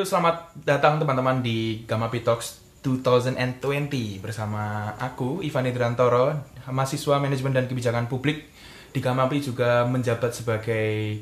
Yuk 0.00 0.08
selamat 0.08 0.56
datang 0.64 0.96
teman-teman 0.96 1.44
di 1.44 1.84
Gamma 1.84 2.08
P 2.08 2.24
Talks 2.24 2.80
2020 2.80 4.24
bersama 4.24 4.96
aku 4.96 5.44
Ivan 5.44 5.68
Idrantoro, 5.68 6.40
mahasiswa 6.72 7.20
manajemen 7.20 7.52
dan 7.52 7.68
kebijakan 7.68 8.08
publik 8.08 8.48
di 8.96 9.04
Gamma 9.04 9.28
P 9.28 9.44
juga 9.44 9.84
menjabat 9.84 10.32
sebagai 10.32 11.20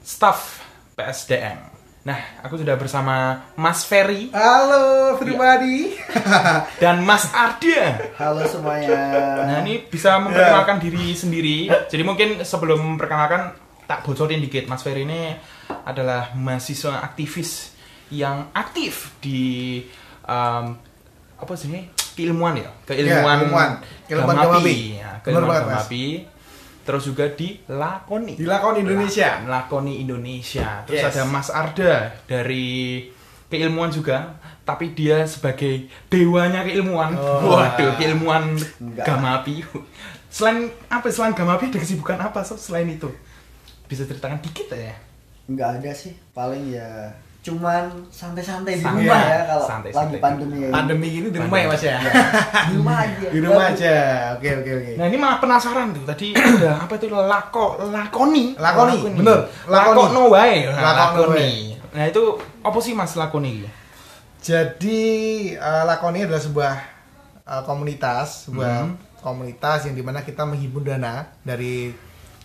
staf 0.00 0.64
PSDM. 0.96 1.68
Nah, 2.08 2.40
aku 2.40 2.56
sudah 2.56 2.80
bersama 2.80 3.44
Mas 3.60 3.84
Ferry 3.84 4.32
Halo 4.32 5.20
pribadi. 5.20 5.92
dan 6.80 7.04
Mas 7.04 7.28
Ardia. 7.28 8.08
Halo 8.16 8.48
semuanya. 8.48 9.20
Nah, 9.44 9.60
ini 9.68 9.84
bisa 9.84 10.16
memperkenalkan 10.16 10.80
diri 10.80 11.12
sendiri. 11.12 11.68
Jadi 11.68 12.00
mungkin 12.00 12.40
sebelum 12.40 12.96
memperkenalkan 12.96 13.52
tak 13.84 14.00
bocorin 14.00 14.40
dikit. 14.40 14.64
Mas 14.64 14.80
Ferry 14.80 15.04
ini 15.04 15.36
adalah 15.84 16.32
mahasiswa 16.32 17.04
aktivis 17.04 17.73
yang 18.10 18.48
aktif 18.52 19.14
di 19.20 19.80
um, 20.24 20.76
apa 21.38 21.52
sih 21.56 21.68
ini? 21.72 21.88
keilmuan 22.14 22.54
ya, 22.54 22.70
keilmuan, 22.86 23.36
Ya, 23.36 23.42
ilmuwan. 23.42 23.70
Keilmuan 24.06 24.36
Gamapi. 24.38 24.74
Ya, 25.02 25.10
keilmuan. 25.26 25.66
Gamapi. 25.66 26.04
Terus 26.86 27.02
juga 27.10 27.26
di 27.34 27.58
Lakoni. 27.66 28.38
Dilakoni 28.38 28.86
Indonesia. 28.86 29.42
Lakoni 29.42 30.04
Indonesia. 30.04 30.84
Terus 30.86 31.00
Yes. 31.02 31.10
ada 31.10 31.22
Mas 31.26 31.48
Arda 31.50 32.14
dari 32.30 33.08
keilmuan 33.50 33.90
juga, 33.90 34.36
tapi 34.62 34.94
dia 34.94 35.26
sebagai 35.26 35.90
dewanya 36.06 36.62
keilmuan. 36.62 37.18
Oh. 37.18 37.58
Waduh, 37.58 37.98
keilmuan 37.98 38.54
Enggak. 38.78 39.04
Gamapi. 39.10 39.64
Selain 40.30 40.70
apa? 40.86 41.10
Selain 41.10 41.34
Gamapi 41.34 41.74
ada 41.74 41.78
kesibukan 41.82 42.18
apa 42.20 42.46
sob 42.46 42.62
selain 42.62 42.86
itu? 42.86 43.10
Bisa 43.90 44.06
ceritakan 44.06 44.38
dikit 44.38 44.70
ya? 44.70 44.94
Enggak 45.50 45.82
ada 45.82 45.90
sih, 45.92 46.14
paling 46.30 46.72
ya 46.72 47.10
cuman 47.44 47.92
santai-santai 48.08 48.80
di 48.80 48.84
rumah 48.88 49.20
ya 49.20 49.44
kalau 49.44 49.68
lagi 49.84 50.16
pandemi 50.16 50.64
ya. 50.64 50.68
Pandemi 50.72 51.08
ini 51.12 51.28
di 51.28 51.36
rumah 51.36 51.58
ya 51.60 51.66
Mas 51.68 51.84
ya. 51.84 51.96
Di 52.00 52.72
rumah 52.72 52.96
aja. 53.04 53.26
Di 53.28 53.38
rumah 53.44 53.64
aja. 53.68 53.94
Oke 54.40 54.48
oke 54.56 54.70
oke. 54.72 54.92
Nah 54.96 55.06
ini 55.12 55.16
malah 55.20 55.38
penasaran 55.38 55.92
tuh 55.92 56.08
tadi 56.08 56.32
ada 56.32 56.88
apa 56.88 56.96
itu 56.96 57.12
lako 57.12 57.84
lakoni 57.92 58.56
Lakoni, 58.56 58.96
bener. 59.12 59.44
lakoni 59.68 60.00
Lakoni. 60.08 60.32
wae 60.32 60.56
Nah, 60.72 60.80
Lakoni 60.80 61.20
lakoni 61.20 61.52
nah 61.94 62.04
itu 62.08 62.22
apa 62.58 62.78
sih 62.80 62.90
mas 62.90 63.12
lakoni 63.14 63.68
Jadi 64.40 65.02
eh, 65.52 65.82
Lakoni 65.84 66.24
adalah 66.24 66.40
sebuah 66.40 66.74
eh, 67.44 67.62
komunitas, 67.64 68.48
sebuah 68.48 68.88
Hmm. 68.88 68.96
komunitas 69.20 69.84
yang 69.84 69.94
di 69.94 70.04
mana 70.04 70.20
kita 70.20 70.44
menghimpun 70.44 70.80
dana 70.82 71.28
dari 71.40 71.92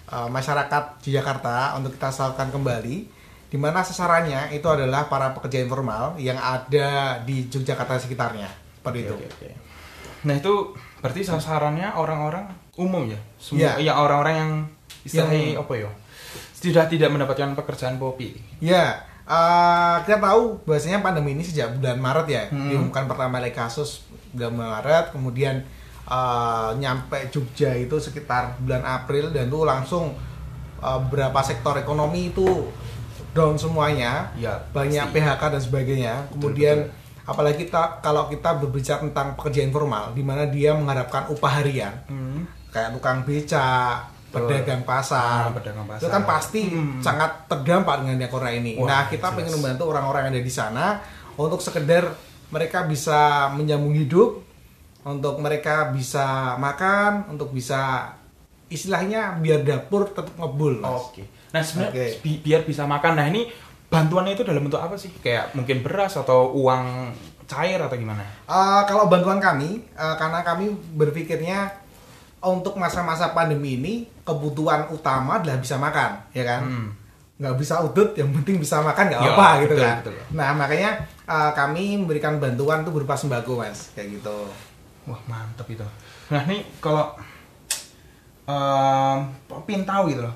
eh, 0.06 0.28
masyarakat 0.30 0.84
di 1.00 1.12
Jakarta 1.12 1.76
untuk 1.76 1.96
kita 1.96 2.08
salurkan 2.10 2.52
kembali. 2.52 3.19
Di 3.50 3.58
mana 3.58 3.82
sasarannya 3.82 4.54
itu 4.54 4.66
adalah 4.66 5.06
para 5.06 5.34
pekerja 5.34 5.60
informal 5.60 6.14
yang 6.16 6.38
ada 6.38 7.18
di 7.20 7.46
Yogyakarta 7.46 7.98
sekitarnya. 7.98 8.46
Seperti 8.78 9.00
itu. 9.04 9.14
Oke, 9.14 9.28
oke. 9.28 9.50
nah 10.20 10.36
itu 10.36 10.76
berarti 11.00 11.24
sasarannya 11.24 11.96
orang-orang 11.96 12.44
umum 12.76 13.08
ya 13.08 13.16
semua 13.40 13.80
Iya. 13.80 13.88
ya 13.88 13.94
orang-orang 13.96 14.36
yang 14.36 14.52
istilahnya 15.02 15.56
Yang- 15.56 15.64
apa 15.64 15.74
ya 15.78 15.90
sudah 16.52 16.86
tidak 16.86 17.10
mendapatkan 17.10 17.56
pekerjaan 17.56 17.96
popi 17.96 18.36
Ya, 18.60 19.00
eh, 19.24 19.96
kita 20.04 20.20
tahu 20.20 20.60
bahwasanya 20.64 21.00
pandemi 21.00 21.32
ini 21.32 21.42
sejak 21.42 21.72
bulan 21.74 21.96
Maret 21.98 22.28
ya, 22.28 22.44
Hmm. 22.48 22.68
diumumkan 22.68 23.08
pertama 23.08 23.40
kali 23.40 23.56
kasus 23.56 24.04
bulan 24.30 24.52
Maret, 24.54 25.16
kemudian 25.16 25.64
eh, 26.06 26.70
nyampe 26.76 27.32
Jogja 27.32 27.72
itu 27.72 27.96
sekitar 27.96 28.60
bulan 28.60 28.84
April 28.84 29.32
dan 29.32 29.48
tuh 29.48 29.64
langsung 29.64 30.12
eh, 30.80 31.00
beberapa 31.06 31.40
sektor 31.40 31.76
ekonomi 31.76 32.28
itu 32.30 32.68
down 33.32 33.56
semuanya, 33.56 34.34
ya 34.36 34.58
banyak 34.74 35.06
pasti. 35.06 35.16
PHK 35.16 35.42
dan 35.54 35.62
sebagainya. 35.62 36.14
Kemudian 36.34 36.78
apalagi 37.24 37.64
kita 37.64 38.02
kalau 38.02 38.26
kita 38.26 38.58
berbicara 38.58 39.00
tentang 39.02 39.38
pekerja 39.38 39.62
informal, 39.62 40.12
di 40.14 40.26
mana 40.26 40.50
dia 40.50 40.74
mengharapkan 40.74 41.30
upah 41.30 41.62
harian, 41.62 41.94
Hmm. 42.10 42.50
kayak 42.74 42.98
tukang 42.98 43.22
beca, 43.22 44.02
Betul. 44.30 44.50
pedagang 44.50 44.82
pasar, 44.82 45.50
Ah, 45.50 45.54
pedagang 45.54 45.86
pasar. 45.86 46.02
itu 46.02 46.08
kan 46.10 46.24
pasti 46.26 46.62
Hmm. 46.70 46.98
sangat 47.00 47.46
terdampak 47.46 48.02
dengan 48.02 48.18
yang 48.18 48.32
corona 48.32 48.54
ini. 48.54 48.78
Wah, 48.78 48.86
nah, 48.86 49.02
kita 49.06 49.30
jelas. 49.30 49.36
pengen 49.38 49.54
membantu 49.58 49.84
orang-orang 49.90 50.22
yang 50.26 50.34
ada 50.34 50.44
di 50.44 50.54
sana 50.54 50.86
untuk 51.38 51.62
sekedar 51.62 52.10
mereka 52.50 52.82
bisa 52.84 53.50
menyambung 53.54 53.94
hidup, 53.94 54.42
untuk 55.06 55.38
mereka 55.38 55.94
bisa 55.94 56.58
makan, 56.58 57.30
untuk 57.30 57.54
bisa 57.54 58.14
istilahnya 58.70 59.38
biar 59.38 59.62
dapur 59.62 60.10
tetap 60.10 60.34
ngebul. 60.34 60.82
Oke 60.82 61.39
nah 61.50 61.62
sebenarnya 61.62 61.94
Oke. 61.94 62.06
bi- 62.22 62.42
biar 62.42 62.62
bisa 62.64 62.84
makan 62.84 63.14
nah 63.16 63.26
ini 63.26 63.50
bantuannya 63.88 64.34
itu 64.34 64.44
dalam 64.44 64.62
bentuk 64.62 64.78
apa 64.78 64.94
sih 64.96 65.10
kayak 65.18 65.54
mungkin 65.54 65.82
beras 65.82 66.14
atau 66.14 66.54
uang 66.54 67.10
cair 67.46 67.82
atau 67.82 67.98
gimana 67.98 68.22
Uh, 68.46 68.82
kalau 68.86 69.06
bantuan 69.06 69.38
kami, 69.38 69.82
uh, 69.94 70.14
karena 70.16 70.42
kami 70.42 70.70
berpikirnya 70.94 71.70
untuk 72.40 72.78
masa-masa 72.78 73.30
pandemi 73.30 73.78
ini 73.78 73.94
kebutuhan 74.22 74.90
utama 74.90 75.38
adalah 75.38 75.58
bisa 75.58 75.78
makan, 75.78 76.18
ya 76.32 76.46
kan? 76.46 76.62
Hmm. 76.66 76.90
Nggak 77.38 77.56
bisa 77.58 77.78
udut, 77.80 78.14
yang 78.14 78.30
penting 78.32 78.58
bisa 78.58 78.82
makan 78.82 79.10
nggak 79.10 79.22
Ya, 79.22 79.34
apa 79.34 79.48
gitu 79.62 79.74
betul, 79.74 79.86
kan. 79.86 79.96
betul. 80.02 80.14
Nah 80.34 80.50
makanya 80.54 80.92
uh, 81.26 81.52
kami 81.54 81.98
memberikan 81.98 82.38
bantuan 82.38 82.82
tuh 82.82 82.90
berupa 82.90 83.14
sembako 83.14 83.62
mas, 83.62 83.94
kayak 83.94 84.18
gitu. 84.18 84.38
Wah 85.06 85.22
mantep 85.26 85.66
itu. 85.70 85.86
Nah 86.30 86.42
ini 86.46 86.62
kalau 86.78 87.14
um, 88.46 89.18
pin 89.66 89.82
tahu 89.84 90.10
gitu 90.10 90.22
loh 90.26 90.36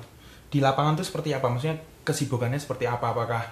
di 0.54 0.62
lapangan 0.62 0.94
tuh 0.94 1.02
seperti 1.02 1.34
apa? 1.34 1.50
Maksudnya 1.50 1.74
kesibukannya 2.00 2.56
seperti 2.56 2.86
apa? 2.86 3.10
Apakah 3.10 3.42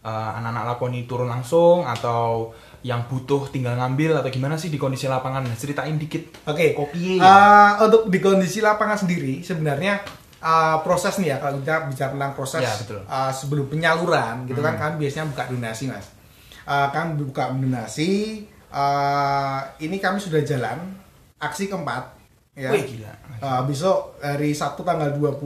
uh, 0.00 0.30
anak-anak 0.34 0.64
lakoni 0.72 1.04
turun 1.04 1.28
langsung 1.28 1.84
atau 1.84 2.56
yang 2.80 3.04
butuh 3.04 3.50
tinggal 3.50 3.76
ngambil 3.76 4.16
atau 4.16 4.30
gimana 4.30 4.56
sih 4.56 4.66
di 4.66 4.76
kondisi 4.76 5.04
lapangan? 5.04 5.42
Nah, 5.42 5.52
ceritain 5.54 5.94
dikit. 5.94 6.46
Oke, 6.46 6.72
Kopi. 6.72 7.18
uh, 7.18 7.76
untuk 7.82 8.08
di 8.08 8.16
kondisi 8.16 8.58
lapangan 8.58 8.96
sendiri 8.96 9.42
sebenarnya 9.42 10.00
uh, 10.38 10.80
proses 10.80 11.18
nih 11.18 11.28
ya 11.28 11.36
kalau 11.36 11.58
kita 11.58 11.84
bicara 11.86 12.10
tentang 12.10 12.32
proses 12.32 12.62
Ya, 12.62 12.72
betul. 12.72 13.00
uh, 13.02 13.28
sebelum 13.30 13.66
penyaluran 13.66 14.46
gitu 14.46 14.60
kan 14.60 14.74
Hmm. 14.74 14.82
kami 14.88 15.04
biasanya 15.04 15.26
buka 15.28 15.44
donasi 15.46 15.84
mas. 15.86 16.06
Uh, 16.64 16.88
kami 16.90 17.20
buka 17.20 17.52
donasi. 17.52 18.42
uh, 18.68 19.60
ini 19.78 19.96
kami 19.96 20.18
sudah 20.18 20.40
jalan 20.40 20.78
aksi 21.38 21.66
keempat. 21.66 22.14
Ya. 22.52 22.72
Wih 22.72 22.86
gila. 22.86 23.12
Uh, 23.36 23.62
besok 23.64 24.16
hari 24.18 24.50
Sabtu 24.50 24.80
tanggal 24.80 25.12
20 25.12 25.36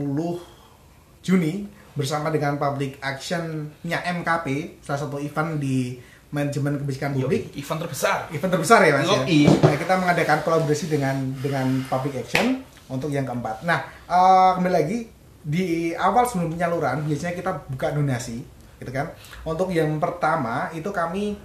Juni 1.21 1.69
bersama 1.93 2.31
dengan 2.31 2.55
public 2.55 2.97
action-nya 3.03 4.01
MKP 4.21 4.79
salah 4.81 4.99
satu 5.05 5.19
event 5.19 5.59
di 5.59 5.99
manajemen 6.31 6.79
kebijakan 6.79 7.11
Yo, 7.19 7.27
publik 7.27 7.51
event 7.59 7.79
terbesar. 7.83 8.17
event 8.31 8.51
terbesar 8.55 8.79
ya 8.87 8.91
mas 8.95 9.07
ya. 9.07 9.19
Yoi. 9.27 9.39
Nah, 9.51 9.75
kita 9.75 9.93
mengadakan 9.99 10.37
kolaborasi 10.47 10.85
dengan 10.87 11.15
dengan 11.43 11.67
public 11.91 12.23
action 12.23 12.63
untuk 12.87 13.11
yang 13.11 13.27
keempat. 13.27 13.67
Nah 13.67 13.83
eh, 14.07 14.51
kembali 14.55 14.73
lagi 14.73 14.99
di 15.41 15.91
awal 15.97 16.23
sebelum 16.23 16.55
penyaluran 16.55 17.03
biasanya 17.03 17.33
kita 17.35 17.51
buka 17.67 17.91
donasi, 17.91 18.45
gitu 18.79 18.91
kan. 18.93 19.11
Untuk 19.43 19.73
yang 19.75 19.91
pertama 19.99 20.71
itu 20.71 20.87
kami 20.89 21.35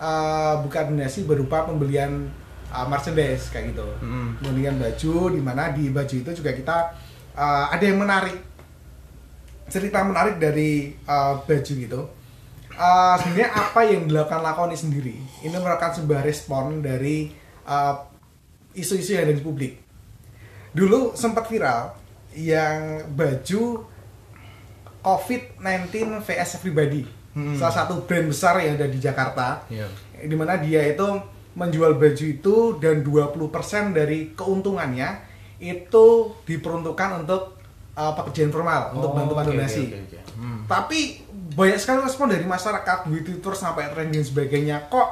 eh, 0.00 0.54
buka 0.64 0.88
donasi 0.88 1.28
berupa 1.28 1.68
pembelian 1.68 2.24
eh, 2.72 2.86
merchandise 2.88 3.52
kayak 3.52 3.76
gitu. 3.76 3.84
Mm. 4.00 4.40
Pembelian 4.40 4.74
baju 4.80 5.14
di 5.36 5.40
mana 5.44 5.62
di 5.76 5.92
baju 5.92 6.16
itu 6.16 6.30
juga 6.32 6.56
kita 6.56 6.76
eh, 7.36 7.64
ada 7.76 7.84
yang 7.84 8.00
menarik 8.00 8.49
cerita 9.70 10.02
menarik 10.02 10.36
dari 10.36 10.92
eh, 10.92 11.34
baju 11.38 11.72
gitu. 11.78 12.00
Eh, 12.70 13.14
sebenarnya 13.22 13.50
apa 13.54 13.80
yang 13.86 14.04
dilakukan 14.04 14.42
Lakoni 14.42 14.76
sendiri 14.76 15.14
ini 15.40 15.54
merupakan 15.54 15.94
sebuah 15.94 16.20
respon 16.20 16.82
dari 16.82 17.30
eh, 17.64 17.94
isu-isu 18.74 19.14
yang 19.14 19.24
ada 19.24 19.34
di 19.34 19.42
publik. 19.42 19.72
Dulu 20.70 21.14
sempat 21.14 21.46
viral 21.46 21.94
yang 22.34 23.10
baju 23.10 23.82
COVID-19 25.00 26.20
VS 26.20 26.60
Everybody, 26.60 27.02
Hmm. 27.30 27.54
salah 27.54 27.86
satu 27.86 28.02
brand 28.04 28.26
besar 28.26 28.58
yang 28.58 28.74
ada 28.74 28.90
di 28.90 28.98
Jakarta, 28.98 29.62
Iya. 29.70 29.86
di 30.18 30.34
mana 30.34 30.58
dia 30.58 30.82
itu 30.82 31.06
menjual 31.54 31.94
baju 31.94 32.24
itu 32.26 32.56
dan 32.82 33.06
20% 33.06 33.94
dari 33.94 34.34
keuntungannya 34.34 35.14
itu 35.62 36.06
diperuntukkan 36.42 37.22
untuk 37.22 37.59
uh, 38.00 38.12
pekerja 38.16 38.48
informal 38.48 38.96
untuk 38.96 39.12
bantuan 39.12 39.44
donasi. 39.44 39.92
oke, 39.92 39.98
oke, 40.00 40.16
oke. 40.16 40.18
Hmm. 40.40 40.60
Tapi 40.64 41.00
banyak 41.52 41.76
sekali 41.76 42.00
respon 42.00 42.32
dari 42.32 42.46
masyarakat 42.48 42.98
di 43.12 43.20
Twitter 43.20 43.52
sampai 43.52 43.92
trending 43.92 44.24
sebagainya. 44.24 44.88
Kok 44.88 45.08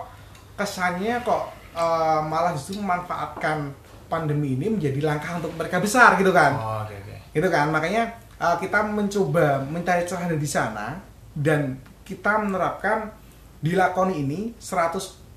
kesannya 0.56 1.20
kok 1.20 1.52
uh, 1.76 2.24
malah 2.24 2.56
justru 2.56 2.80
memanfaatkan 2.80 3.76
pandemi 4.08 4.56
ini 4.56 4.72
menjadi 4.72 5.04
langkah 5.04 5.36
untuk 5.36 5.52
mereka 5.52 5.78
besar 5.84 6.16
gitu 6.16 6.32
kan? 6.32 6.56
Oh, 6.56 6.80
oke 6.88 6.94
oke. 6.96 7.14
Gitu 7.36 7.48
kan? 7.52 7.68
Makanya 7.68 8.16
uh, 8.40 8.56
kita 8.56 8.88
mencoba 8.88 9.60
mencari 9.68 10.08
celah 10.08 10.26
dari 10.32 10.48
sana 10.48 10.96
dan 11.36 11.76
kita 12.08 12.40
menerapkan 12.40 13.12
di 13.60 13.76
lakoni 13.76 14.24
ini 14.24 14.40
100% 14.56 15.36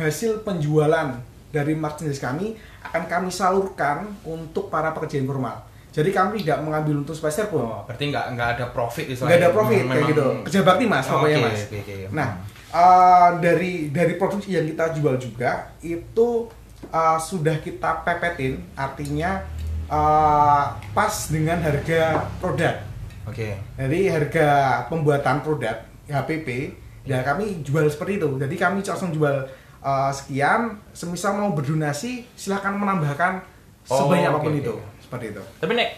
hasil 0.00 0.42
penjualan 0.42 1.14
dari 1.52 1.76
merchandise 1.76 2.18
kami 2.18 2.56
akan 2.80 3.04
kami 3.06 3.28
salurkan 3.28 4.08
untuk 4.24 4.72
para 4.72 4.90
pekerja 4.90 5.20
informal. 5.20 5.71
Jadi 5.92 6.10
kami 6.10 6.40
tidak 6.40 6.64
mengambil 6.64 7.04
untung 7.04 7.12
sepeser 7.12 7.46
pun. 7.46 7.62
Oh, 7.62 7.84
berarti 7.84 8.08
nggak 8.08 8.26
nggak 8.32 8.48
ada 8.56 8.64
profit 8.72 9.04
nggak 9.06 9.38
ada 9.38 9.52
profit 9.52 9.84
Memang- 9.84 9.96
kayak 10.00 10.10
gitu. 10.10 10.26
Kerja 10.48 10.60
bakti 10.64 10.84
mas 10.88 11.04
Oh, 11.06 11.20
pokoknya 11.20 11.36
oke, 11.36 11.44
mas. 11.46 11.60
oke, 11.62 11.78
oke. 11.78 11.96
nah 12.10 12.28
uh, 12.72 13.28
dari 13.38 13.92
dari 13.92 14.16
produk 14.16 14.40
yang 14.48 14.64
kita 14.66 14.84
jual 14.96 15.14
juga 15.16 15.50
itu 15.78 16.48
uh, 16.88 17.18
sudah 17.20 17.60
kita 17.60 18.00
pepetin. 18.02 18.64
Artinya 18.72 19.44
uh, 19.86 20.64
pas 20.90 21.12
dengan 21.28 21.60
harga 21.60 22.24
produk. 22.40 22.74
Oke. 23.22 23.54
jadi 23.78 23.98
harga 24.10 24.48
pembuatan 24.90 25.46
produk 25.46 25.78
HPP 26.10 26.74
ya 27.04 27.22
kami 27.22 27.62
jual 27.62 27.86
seperti 27.86 28.18
itu. 28.18 28.28
Jadi 28.34 28.54
kami 28.56 28.80
langsung 28.80 29.12
jual 29.12 29.44
uh, 29.78 30.10
sekian. 30.10 30.80
Semisal 30.90 31.36
mau 31.36 31.52
berdonasi 31.52 32.24
silahkan 32.32 32.72
menambahkan 32.72 33.52
Oh, 33.90 34.06
sebanyak 34.06 34.30
oke, 34.30 34.34
apa 34.38 34.46
pun 34.46 34.52
oke, 34.54 34.62
itu. 34.62 34.74
Seperti 35.12 35.36
itu 35.36 35.42
Tapi 35.60 35.72
nek 35.76 35.90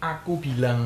aku 0.00 0.40
bilang 0.40 0.80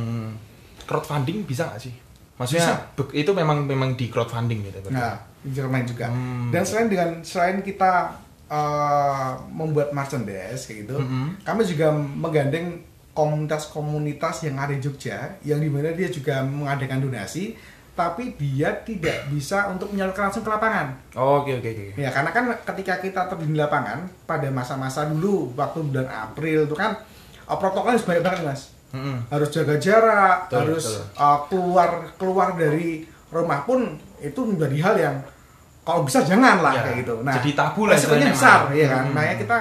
crowdfunding 0.83 1.47
bisa 1.47 1.71
nggak 1.71 1.79
sih? 1.79 1.95
Maksudnya 2.35 2.91
be- 2.93 3.15
itu 3.15 3.31
memang 3.31 3.63
memang 3.63 3.95
di 3.95 4.11
crowdfunding 4.11 4.67
gitu. 4.67 4.91
Nah, 4.91 5.15
di 5.39 5.55
Jerman 5.55 5.87
juga. 5.87 6.11
Hmm. 6.11 6.51
Dan 6.51 6.67
selain 6.67 6.91
dengan 6.91 7.23
selain 7.23 7.63
kita 7.63 8.19
uh, 8.51 9.31
membuat 9.47 9.95
merchandise 9.95 10.67
kayak 10.67 10.79
gitu, 10.83 10.97
Mhm. 10.99 11.47
kami 11.47 11.63
juga 11.63 11.95
menggandeng 11.95 12.83
komunitas-komunitas 13.13 14.43
yang 14.43 14.57
ada 14.57 14.73
di 14.73 14.81
Jogja, 14.81 15.37
yang 15.43 15.61
di 15.61 15.69
mana 15.69 15.93
dia 15.93 16.09
juga 16.09 16.41
mengadakan 16.41 16.99
donasi, 17.01 17.55
tapi 17.93 18.33
dia 18.35 18.73
tidak 18.81 19.29
bisa 19.29 19.69
untuk 19.69 19.93
menyalurkan 19.93 20.27
langsung 20.27 20.41
ke 20.41 20.49
lapangan. 20.49 20.97
Oh, 21.13 21.45
Oke 21.45 21.61
oke 21.61 21.69
oke. 21.69 21.85
Ya, 21.95 22.09
karena 22.09 22.33
kan 22.33 22.45
ketika 22.65 22.99
kita 22.99 23.29
terjun 23.29 23.53
di 23.53 23.61
lapangan 23.61 24.09
pada 24.25 24.49
masa-masa 24.49 25.05
dulu 25.05 25.53
waktu 25.53 25.85
bulan 25.85 26.09
April 26.09 26.65
itu 26.65 26.75
kan 26.75 26.97
uh, 27.47 27.57
protokolnya 27.57 27.99
harus 27.99 28.07
banyak 28.07 28.23
banget 28.23 28.41
mas 28.45 28.63
Mm-mm. 28.93 29.25
harus 29.33 29.49
jaga 29.49 29.81
jarak, 29.81 30.37
Betul, 30.47 30.59
harus 30.61 30.85
betul. 30.85 31.05
uh, 31.17 31.39
keluar 31.49 31.91
keluar 32.21 32.49
dari 32.55 33.09
rumah 33.33 33.65
pun 33.65 33.97
itu 34.21 34.41
menjadi 34.45 34.77
hal 34.85 34.95
yang 35.01 35.17
kalau 35.83 36.05
bisa 36.07 36.23
jangan 36.23 36.61
lah 36.63 36.77
Ya, 36.77 36.83
kayak 36.87 36.97
gitu. 37.03 37.15
Nah, 37.25 37.35
jadi 37.41 37.51
tabu 37.57 37.89
lah 37.89 37.97
resikonya 37.97 38.31
besar 38.31 38.71
ya 38.71 38.87
kan. 38.87 39.03
Hmm. 39.09 39.15
Makanya 39.17 39.37
kita 39.41 39.57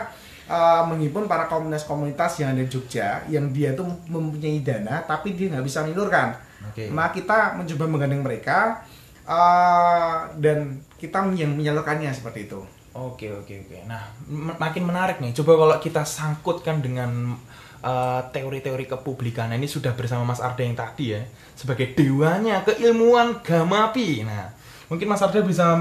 uh, 0.52 0.84
menghimpun 0.86 1.26
para 1.26 1.48
komunitas-komunitas 1.48 2.32
yang 2.44 2.54
ada 2.54 2.62
di 2.62 2.70
Jogja 2.70 3.24
yang 3.26 3.50
dia 3.50 3.72
tuh 3.74 3.88
mempunyai 4.06 4.62
dana 4.62 5.02
tapi 5.02 5.34
dia 5.34 5.50
nggak 5.50 5.64
bisa 5.66 5.82
menyalurkan. 5.82 6.36
Oke. 6.68 6.92
Nah, 6.94 7.10
kita 7.10 7.58
mencoba 7.58 7.86
menggandeng 7.90 8.22
mereka 8.22 8.84
uh, 9.26 10.30
dan 10.38 10.84
kita 11.00 11.24
yang 11.34 11.56
menyalurkannya 11.58 12.12
seperti 12.12 12.46
itu. 12.46 12.60
Oke 12.92 13.32
oke 13.32 13.54
oke. 13.66 13.78
Nah 13.88 14.04
m- 14.28 14.60
makin 14.60 14.84
menarik 14.84 15.24
nih. 15.24 15.32
Coba 15.32 15.56
kalau 15.56 15.76
kita 15.80 16.04
sangkutkan 16.04 16.84
dengan 16.84 17.40
uh, 17.84 18.22
teori-teori 18.34 18.86
kepublikan. 18.88 19.50
Nah, 19.52 19.58
ini 19.58 19.70
sudah 19.70 19.94
bersama 19.94 20.24
Mas 20.26 20.42
Arda 20.42 20.64
yang 20.64 20.78
tadi 20.78 21.14
ya 21.18 21.22
sebagai 21.54 21.94
dewanya 21.94 22.66
keilmuan 22.66 23.42
Gamapi. 23.46 24.26
Nah 24.26 24.50
mungkin 24.92 25.08
Mas 25.08 25.24
Arda 25.24 25.40
bisa 25.40 25.78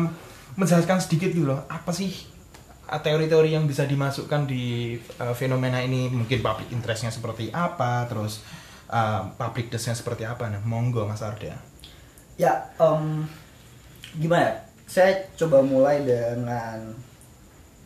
menjelaskan 0.55 1.02
sedikit 1.02 1.35
dulu 1.35 1.58
apa 1.67 1.91
sih 1.91 2.14
uh, 2.87 3.00
teori-teori 3.02 3.58
yang 3.58 3.67
bisa 3.67 3.82
dimasukkan 3.82 4.47
di 4.47 4.94
uh, 5.19 5.35
fenomena 5.35 5.82
ini 5.82 6.06
mungkin 6.06 6.38
public 6.38 6.70
interestnya 6.70 7.11
seperti 7.11 7.50
apa 7.50 8.06
terus 8.06 8.47
uh, 8.87 9.26
public 9.35 9.67
desknya 9.75 9.99
seperti 9.99 10.23
apa 10.23 10.47
nah 10.47 10.62
monggo 10.62 11.11
Mas 11.11 11.26
Arda 11.26 11.58
Ya, 12.41 12.56
em, 12.81 13.29
gimana? 14.17 14.49
ya? 14.49 14.52
Saya 14.88 15.12
coba 15.37 15.61
mulai 15.61 16.00
dengan 16.00 16.88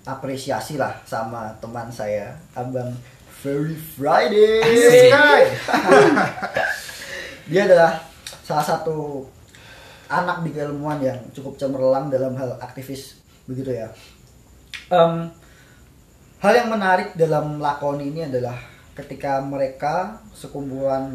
apresiasi 0.07 0.79
lah 0.79 0.95
sama 1.03 1.51
teman 1.59 1.91
saya, 1.91 2.39
Abang 2.55 2.95
Very 3.45 3.77
Friday. 3.77 4.65
Dia 7.53 7.69
adalah 7.69 8.01
salah 8.41 8.65
satu 8.65 9.29
anak 10.09 10.49
di 10.49 10.57
keilmuan 10.57 10.97
yang 11.05 11.21
cukup 11.37 11.61
cemerlang 11.61 12.09
dalam 12.09 12.33
hal 12.41 12.57
aktivis 12.57 13.21
begitu 13.45 13.77
ya. 13.77 13.93
Em, 14.89 15.29
hal 16.41 16.53
yang 16.57 16.73
menarik 16.73 17.13
dalam 17.21 17.61
lakon 17.61 18.01
ini 18.01 18.25
adalah 18.25 18.57
ketika 18.97 19.45
mereka 19.45 20.25
sekumpulan 20.33 21.13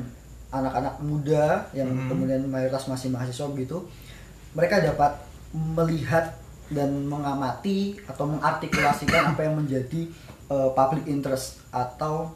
anak-anak 0.54 1.02
muda 1.02 1.66
yang 1.74 1.90
Hmm. 1.90 2.14
kemudian 2.14 2.46
mayoritas 2.46 2.86
masih 2.86 3.10
mahasiswa 3.10 3.50
gitu, 3.58 3.90
mereka 4.54 4.86
dapat 4.86 5.18
melihat 5.50 6.38
dan 6.70 7.10
mengamati 7.10 7.98
atau 8.06 8.30
mengartikulasikan 8.30 9.34
apa 9.34 9.42
yang 9.50 9.58
menjadi 9.58 10.06
eh, 10.50 10.70
public 10.74 11.06
interest 11.06 11.62
atau 11.70 12.34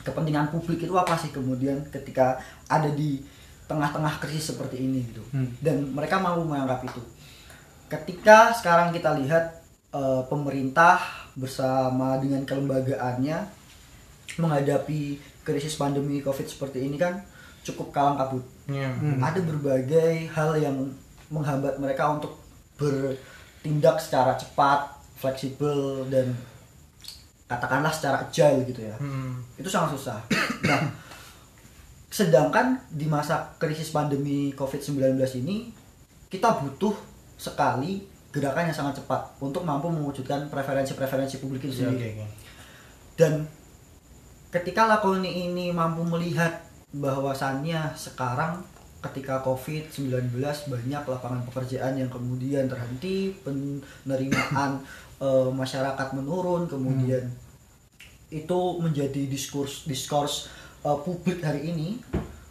kepentingan 0.00 0.50
publik 0.50 0.80
itu 0.80 0.92
apa 0.94 1.14
sih 1.14 1.28
kemudian 1.28 1.80
ketika 1.88 2.36
ada 2.66 2.88
di 2.90 3.24
tengah-tengah 3.64 4.18
krisis 4.18 4.52
seperti 4.52 4.76
ini 4.78 5.00
gitu 5.04 5.24
Hmm. 5.30 5.48
dan 5.58 5.88
mereka 5.88 6.18
mau 6.18 6.36
menganggap 6.38 6.84
itu 6.84 7.00
ketika 7.86 8.52
sekarang 8.52 8.90
kita 8.90 9.16
lihat 9.16 9.64
eh, 9.90 10.22
pemerintah 10.26 11.00
bersama 11.34 12.18
dengan 12.18 12.42
kelembagaannya 12.42 13.38
menghadapi 14.36 15.00
krisis 15.40 15.74
pandemi 15.74 16.18
covid 16.18 16.44
seperti 16.44 16.82
ini 16.82 16.96
kan 16.96 17.22
cukup 17.62 17.88
kalang 17.90 18.16
kabut 18.16 18.44
Iya. 18.64 18.88
Hmm. 18.90 19.20
ada 19.20 19.40
berbagai 19.40 20.28
hal 20.30 20.56
yang 20.56 20.88
menghambat 21.28 21.76
mereka 21.76 22.08
untuk 22.10 22.36
bertindak 22.74 23.96
secara 23.98 24.32
cepat 24.34 24.88
fleksibel 25.14 26.04
dan 26.08 26.32
katakanlah 27.44 27.92
secara 27.92 28.24
agile 28.24 28.64
gitu 28.64 28.80
ya 28.82 28.96
Hmm. 28.96 29.36
itu 29.54 29.68
sangat 29.68 29.92
susah. 29.94 30.18
Nah, 30.64 30.80
sedangkan 32.08 32.78
di 32.88 33.04
masa 33.04 33.52
krisis 33.58 33.90
pandemi 33.90 34.54
COVID-19 34.54 35.18
ini 35.42 35.74
kita 36.30 36.62
butuh 36.62 36.94
sekali 37.34 38.06
gerakan 38.30 38.70
yang 38.70 38.76
sangat 38.76 39.02
cepat 39.02 39.38
untuk 39.38 39.62
mampu 39.62 39.90
mewujudkan 39.90 40.46
preferensi-preferensi 40.48 41.38
publik 41.38 41.66
itu 41.66 41.82
sendiri. 41.82 42.18
oke. 42.18 42.26
Dan 43.14 43.32
ketika 44.50 44.86
Lakoni 44.86 45.50
ini 45.50 45.70
mampu 45.70 46.02
melihat 46.02 46.62
bahwasannya 46.90 47.94
sekarang 47.94 48.62
ketika 49.02 49.42
COVID-19 49.44 50.32
banyak 50.70 51.02
lapangan 51.04 51.42
pekerjaan 51.44 51.94
yang 51.94 52.08
kemudian 52.08 52.64
terhenti, 52.66 53.36
penerimaan 53.44 54.80
eh, 55.24 55.48
masyarakat 55.48 56.08
menurun, 56.12 56.68
kemudian 56.68 57.24
itu 58.28 58.60
menjadi 58.76 59.24
diskurs 59.24 59.88
diskurs 59.88 60.52
eh, 60.84 60.98
publik 61.00 61.40
hari 61.40 61.72
ini. 61.72 61.96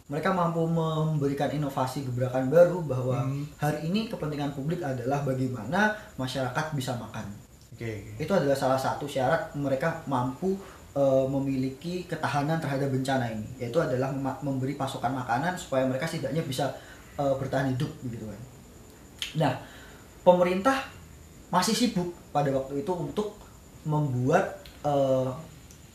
Mereka 0.04 0.36
mampu 0.36 0.68
memberikan 0.68 1.48
inovasi 1.48 2.04
gebrakan 2.04 2.52
baru 2.52 2.84
bahwa 2.84 3.24
Hmm. 3.24 3.48
hari 3.56 3.88
ini 3.88 4.04
kepentingan 4.04 4.52
publik 4.52 4.84
adalah 4.84 5.24
bagaimana 5.24 5.96
masyarakat 6.20 6.76
bisa 6.76 6.92
makan 7.00 7.24
Oke, 7.72 7.88
oke. 7.88 8.20
itu 8.20 8.28
adalah 8.28 8.52
salah 8.52 8.76
satu 8.76 9.08
syarat 9.08 9.48
mereka 9.56 10.04
mampu 10.04 10.60
eh, 10.92 11.26
memiliki 11.26 12.04
ketahanan 12.04 12.60
terhadap 12.60 12.92
bencana 12.92 13.32
ini 13.32 13.48
yaitu 13.56 13.80
adalah 13.80 14.12
memberi 14.44 14.76
pasokan 14.76 15.16
makanan 15.16 15.56
supaya 15.56 15.88
mereka 15.88 16.04
setidaknya 16.04 16.44
bisa 16.44 16.68
eh, 17.16 17.34
bertahan 17.40 17.72
hidup 17.72 17.88
begitu 18.04 18.28
kan 18.28 18.40
nah 19.40 19.52
pemerintah 20.20 20.84
masih 21.48 21.72
sibuk 21.72 22.12
pada 22.34 22.50
waktu 22.50 22.82
itu 22.82 22.90
untuk 22.90 23.38
membuat 23.86 24.58
eh, 24.82 25.30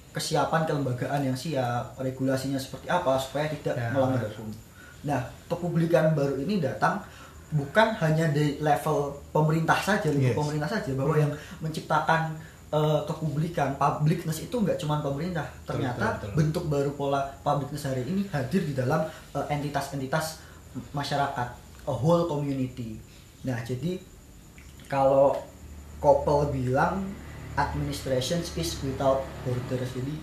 kesiapan 0.09 0.65
kelembagaan 0.65 1.21
yang 1.21 1.35
siap 1.35 1.93
regulasinya 1.99 2.57
seperti 2.57 2.87
apa 2.87 3.13
supaya 3.15 3.45
tidak 3.45 3.75
Ya, 3.75 3.91
melanggar 3.91 4.25
hukum 4.25 4.49
nah 4.99 5.19
kepublikan 5.45 6.11
baru 6.11 6.39
ini 6.39 6.59
datang 6.59 6.99
bukan 7.49 7.95
hanya 7.97 8.29
di 8.29 8.59
level 8.59 9.15
pemerintah 9.29 9.79
saja 9.79 10.07
Yes. 10.07 10.33
pemerintah 10.33 10.69
saja 10.69 10.91
bahwa 10.93 11.13
Hmm. 11.13 11.23
yang 11.23 11.31
menciptakan 11.59 12.33
eh, 12.69 13.01
kepublikan 13.03 13.73
publicness 13.75 14.45
itu 14.45 14.53
nggak 14.53 14.77
cuma 14.77 15.01
pemerintah 15.01 15.41
ternyata 15.63 16.13
betul, 16.13 16.21
betul. 16.21 16.35
bentuk 16.37 16.63
baru 16.69 16.91
pola 16.93 17.21
publicness 17.41 17.89
hari 17.89 18.05
ini 18.05 18.21
hadir 18.29 18.61
di 18.61 18.73
dalam 18.73 19.01
eh, 19.33 19.45
entitas-entitas 19.49 20.37
masyarakat 20.91 21.47
a 21.83 21.93
whole 21.95 22.25
community 22.25 23.01
nah 23.41 23.57
jadi 23.61 23.97
kalau 24.85 25.33
Koppel 25.99 26.55
bilang 26.55 27.03
administration 27.59 28.39
is 28.39 28.71
without 28.83 29.23
borders 29.43 29.91
jadi 29.91 30.15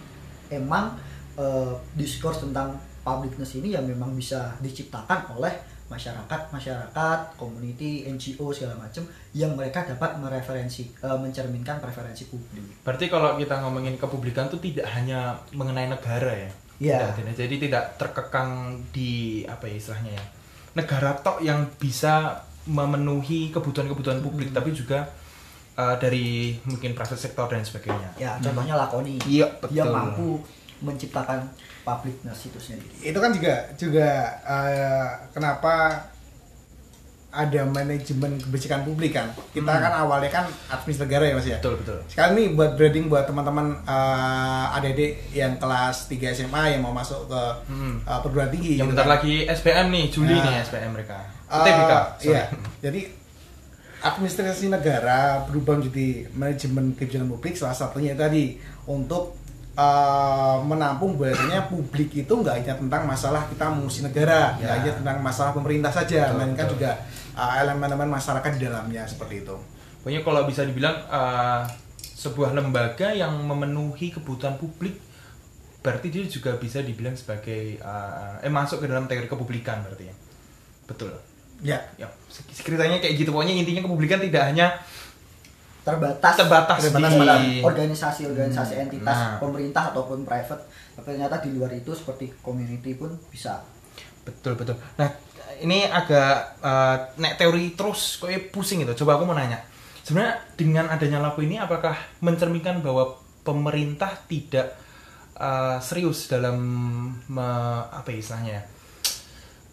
emang 0.56 0.96
eh, 1.36 1.74
diskurs 1.94 2.40
tentang 2.40 2.80
publicness 3.04 3.60
ini 3.60 3.76
ya 3.76 3.80
memang 3.84 4.16
bisa 4.16 4.56
diciptakan 4.58 5.36
oleh 5.38 5.52
masyarakat 5.86 6.50
masyarakat 6.50 7.18
community 7.38 8.10
NGO 8.10 8.50
segala 8.50 8.74
macam 8.74 9.06
yang 9.30 9.54
mereka 9.54 9.86
dapat 9.86 10.18
mereferensi 10.18 10.90
eh, 10.90 11.18
mencerminkan 11.18 11.78
preferensi 11.78 12.26
publik 12.26 12.82
Berarti 12.82 13.06
kalau 13.06 13.38
kita 13.38 13.62
ngomongin 13.62 13.94
kepublikan 13.94 14.50
tuh 14.50 14.58
tidak 14.58 14.90
hanya 14.90 15.38
mengenai 15.54 15.86
negara 15.86 16.32
ya. 16.34 16.50
Iya. 16.76 16.98
Tidak, 17.00 17.12
tidak. 17.22 17.34
Jadi 17.40 17.54
tidak 17.68 17.84
terkekang 17.96 18.50
di 18.92 19.42
apa 19.48 19.64
ya 19.64 19.76
istilahnya 19.78 20.12
ya. 20.12 20.24
Negara 20.76 21.16
tok 21.16 21.40
yang 21.40 21.70
bisa 21.80 22.44
memenuhi 22.66 23.54
kebutuhan-kebutuhan 23.54 24.20
publik 24.20 24.50
tapi 24.50 24.74
juga 24.74 25.06
uh, 25.76 25.94
dari 25.94 26.26
mungkin 26.62 26.92
private 26.92 27.16
sector 27.18 27.46
dan 27.46 27.62
sebagainya. 27.62 28.10
ya 28.16 28.36
contohnya 28.38 28.74
Lakoni 28.74 29.20
Iya, 29.22 29.46
dia 29.66 29.82
betul. 29.82 29.92
mampu 29.92 30.28
menciptakan 30.78 31.48
publicness 31.82 32.44
itu 32.44 32.58
sendiri 32.58 32.88
itu 33.02 33.16
kan 33.16 33.30
juga 33.30 33.54
juga 33.74 34.08
eh, 34.42 35.06
kenapa 35.30 36.04
ada 37.28 37.62
manajemen 37.64 38.40
kebijakan 38.40 38.80
publik 38.82 39.12
kan. 39.12 39.28
Kita 39.52 39.68
kan 39.68 39.92
awalnya 39.94 40.32
kan 40.32 40.44
administrasi 40.70 41.04
negara 41.04 41.24
ya 41.26 41.34
Mas 41.36 41.44
ya. 41.46 41.58
Betul, 41.60 41.76
betul. 41.78 41.98
Sekarang 42.06 42.32
nih 42.32 42.48
buat 42.50 42.70
branding 42.74 43.06
buat 43.06 43.24
teman-teman 43.24 43.76
eh, 43.78 44.66
adik-adik 44.72 45.12
yang 45.32 45.52
kelas 45.56 46.08
3 46.08 46.32
SMA 46.34 46.62
yang 46.72 46.80
mau 46.80 46.92
masuk 46.92 47.28
ke 47.28 47.42
Hmm. 47.68 48.00
eh, 48.00 48.20
perguruan 48.20 48.48
tinggi 48.48 48.74
Yang 48.74 48.80
gitu 48.80 48.90
bentar 48.90 49.04
kan. 49.04 49.12
lagi 49.14 49.34
SPM 49.46 49.86
nih, 49.86 50.04
Juli 50.08 50.32
Nah. 50.32 50.44
nih 50.46 50.54
SPM 50.58 50.90
mereka. 50.90 51.18
UTBK, 51.46 51.92
sorry. 52.16 52.26
iya. 52.26 52.42
Jadi 52.80 53.00
administrasi 54.12 54.70
negara 54.70 55.42
berubah 55.48 55.80
menjadi 55.80 56.30
manajemen 56.32 56.94
kebijakan 56.94 57.28
publik 57.32 57.54
salah 57.54 57.74
satunya 57.74 58.14
tadi 58.14 58.56
untuk 58.86 59.34
eh, 59.74 60.56
menampung 60.62 61.18
bahwasanya 61.18 61.68
publik 61.68 62.14
itu 62.14 62.32
nggak 62.32 62.54
hanya 62.62 62.74
tentang 62.78 63.02
masalah 63.04 63.44
kita 63.50 63.66
mengurusi 63.72 64.00
negara, 64.04 64.56
nggak 64.56 64.70
Ya. 64.70 64.76
hanya 64.80 64.92
tentang 64.96 65.16
masalah 65.20 65.52
pemerintah 65.52 65.92
saja, 65.92 66.30
Betul, 66.30 66.34
melainkan 66.38 66.66
betul. 66.66 66.74
juga 66.78 66.90
eh, 67.36 67.52
elemen-elemen 67.60 68.08
masyarakat 68.08 68.50
di 68.56 68.60
dalamnya 68.64 69.02
seperti 69.04 69.34
itu. 69.44 69.56
Pokoknya 70.00 70.20
kalau 70.22 70.42
bisa 70.46 70.62
dibilang 70.64 70.96
eh, 71.06 71.60
sebuah 72.16 72.56
lembaga 72.56 73.12
yang 73.12 73.36
memenuhi 73.44 74.08
kebutuhan 74.10 74.56
publik 74.56 74.96
berarti 75.84 76.10
dia 76.10 76.26
juga 76.26 76.58
bisa 76.58 76.82
dibilang 76.82 77.14
sebagai 77.14 77.78
eh, 77.78 78.34
eh 78.42 78.50
masuk 78.50 78.82
ke 78.82 78.86
dalam 78.90 79.06
teori 79.06 79.28
kepublikan 79.28 79.84
berarti 79.84 80.04
ya. 80.08 80.14
Betul. 80.86 81.12
Ya, 81.64 81.80
Ya, 81.96 82.08
ceritanya 82.52 83.00
kayak 83.00 83.16
gitu. 83.16 83.32
Pokoknya 83.32 83.56
intinya 83.56 83.84
kepublikan 83.88 84.20
tidak 84.20 84.52
hanya 84.52 84.76
terbatas 85.86 86.34
terbatas, 86.34 86.78
Terbatas 86.82 87.12
di 87.14 87.18
pada 87.22 87.36
organisasi-organisasi 87.62 88.72
Hmm, 88.74 88.84
entitas 88.90 89.16
nah. 89.16 89.38
pemerintah 89.38 89.94
ataupun 89.94 90.26
private 90.26 90.66
tapi 90.98 91.14
ternyata 91.14 91.38
di 91.38 91.54
luar 91.54 91.70
itu 91.70 91.94
seperti 91.94 92.34
community 92.42 92.98
pun 92.98 93.14
bisa 93.30 93.62
Betul 94.26 94.58
betul. 94.58 94.74
Nah 94.98 95.06
ini 95.62 95.86
agak 95.86 96.58
eh, 96.58 96.96
nek 97.22 97.38
teori 97.38 97.78
terus 97.78 98.18
kayak 98.18 98.50
pusing 98.50 98.82
itu. 98.82 98.90
Coba 98.98 99.14
aku 99.14 99.24
mau 99.24 99.38
nanya. 99.38 99.62
Sebenarnya 100.02 100.34
dengan 100.58 100.90
adanya 100.90 101.22
laku 101.22 101.46
ini 101.46 101.62
apakah 101.62 101.94
mencerminkan 102.18 102.82
bahwa 102.82 103.14
pemerintah 103.46 104.10
tidak 104.26 104.74
eh, 105.38 105.78
serius 105.78 106.26
dalam 106.26 106.58
me- 107.30 107.86
apa 107.86 108.10
ya 108.10 108.18
istilahnya 108.18 108.52
ya, 108.58 108.62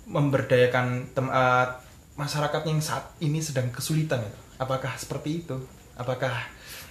memberdayakan 0.05 0.85
tem- 1.11 1.29
eh, 1.29 1.67
masyarakat 2.13 2.61
yang 2.63 2.79
saat 2.79 3.09
ini 3.19 3.39
sedang 3.39 3.69
kesulitan 3.69 4.19
itu? 4.19 4.39
Apakah 4.55 4.93
seperti 4.95 5.41
itu? 5.41 5.57
Apakah 5.93 6.33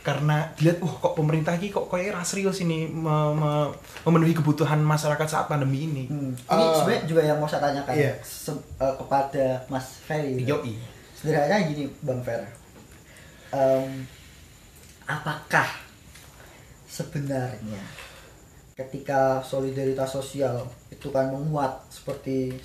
karena 0.03 0.51
dilihat, 0.59 0.83
wah 0.83 0.99
kok 0.99 1.15
pemerintah 1.15 1.55
ini 1.55 1.71
kok 1.71 1.87
kayak 1.87 2.19
serius 2.23 2.59
ini 2.59 2.87
me- 2.87 3.33
me- 3.33 3.71
memenuhi 4.03 4.35
kebutuhan 4.35 4.83
masyarakat 4.83 5.27
saat 5.27 5.47
pandemi 5.47 5.87
ini? 5.87 6.05
Hmm. 6.11 6.35
Ini 6.35 6.59
Eh, 6.61 6.75
sebenarnya 6.75 7.03
juga 7.07 7.23
yang 7.23 7.39
mau 7.39 7.47
saya 7.47 7.63
tanyakan 7.63 7.95
iya. 7.95 8.13
se- 8.19 8.51
eh, 8.77 8.95
kepada 8.99 9.63
Mas 9.69 10.03
Ferry. 10.03 10.43
Yoi. 10.43 10.75
Sederhananya 11.15 11.71
gini, 11.71 11.87
Bang 12.03 12.19
Fer. 12.21 12.43
Em, 13.53 14.03
apakah 15.05 15.69
sebenarnya 16.89 17.83
ketika 18.75 19.39
solidaritas 19.41 20.09
sosial 20.11 20.67
itu 20.89 21.09
kan 21.09 21.31
menguat 21.31 21.85
seperti 21.87 22.57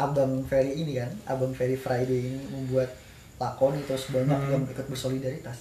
Abang 0.00 0.40
Ferry 0.48 0.72
ini 0.74 0.96
kan, 0.96 1.12
Abang 1.28 1.52
Ferry 1.52 1.76
Friday 1.76 2.32
ini 2.32 2.40
membuat 2.48 2.88
lakon 3.36 3.76
itu 3.76 3.92
banyak 3.92 4.38
Hmm. 4.40 4.50
yang 4.50 4.62
ikut 4.64 4.86
bersolidaritas. 4.88 5.60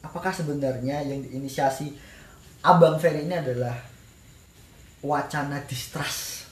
Apakah 0.00 0.32
sebenarnya 0.32 1.04
yang 1.04 1.20
diinisiasi 1.20 1.92
Abang 2.64 2.96
Ferry 2.96 3.28
ini 3.28 3.36
adalah 3.36 3.76
wacana 4.98 5.62
distrust 5.64 6.48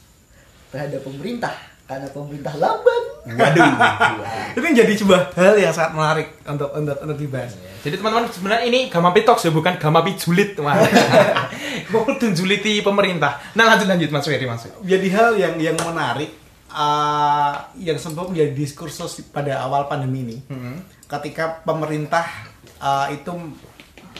terhadap 0.70 1.02
pemerintah 1.02 1.50
karena 1.86 2.06
pemerintah 2.10 2.54
lamban 2.58 3.02
Waduh. 3.26 3.66
itu 4.54 4.66
jadi 4.70 4.92
sebuah 4.94 5.34
hal 5.34 5.58
yang 5.58 5.74
sangat 5.74 5.98
menarik 5.98 6.28
untuk 6.46 6.70
untuk 6.78 6.94
untuk 7.02 7.18
dibahas. 7.18 7.58
Jadi 7.82 7.98
teman-teman 7.98 8.30
sebenarnya 8.30 8.64
ini 8.70 8.86
Gamapi 8.86 9.26
Talks 9.26 9.42
ya 9.42 9.50
bukan 9.50 9.74
Gamapi 9.82 10.14
Julit. 10.14 10.54
Wah. 10.62 10.78
Mau 11.90 12.06
juliti 12.06 12.86
pemerintah. 12.86 13.42
Nah 13.58 13.74
lanjut 13.74 13.90
lanjut 13.90 14.14
Mas 14.14 14.22
Ferry 14.22 14.46
Mas. 14.46 14.62
Ferry. 14.62 14.78
Jadi 14.78 15.06
hal 15.10 15.34
yang 15.34 15.54
yang 15.58 15.74
menarik 15.74 16.30
uh, 16.70 17.54
yang 17.78 17.98
sempat 18.00 18.30
menjadi 18.30 18.52
diskursus 18.52 19.22
pada 19.30 19.62
awal 19.62 19.86
pandemi 19.86 20.22
ini. 20.26 20.38
Hmm. 20.50 20.82
ketika 21.06 21.62
pemerintah 21.62 22.26
uh, 22.82 23.06
itu 23.14 23.30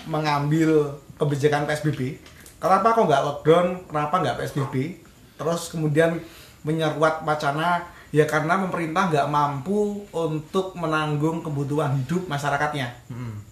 mengambil 0.07 1.03
kebijakan 1.19 1.67
PSBB, 1.67 2.23
kenapa 2.63 2.95
kok 2.95 3.11
nggak 3.11 3.25
lockdown, 3.27 3.67
kenapa 3.91 4.15
nggak 4.23 4.37
PSBB? 4.39 5.03
Terus 5.35 5.67
kemudian 5.75 6.23
menyeruat 6.63 7.27
wacana 7.27 7.91
ya 8.15 8.23
karena 8.23 8.55
pemerintah 8.63 9.11
nggak 9.11 9.27
mampu 9.27 10.07
untuk 10.15 10.79
menanggung 10.79 11.43
kebutuhan 11.43 11.99
hidup 11.99 12.31
masyarakatnya. 12.31 12.95
Hmm. 13.11 13.43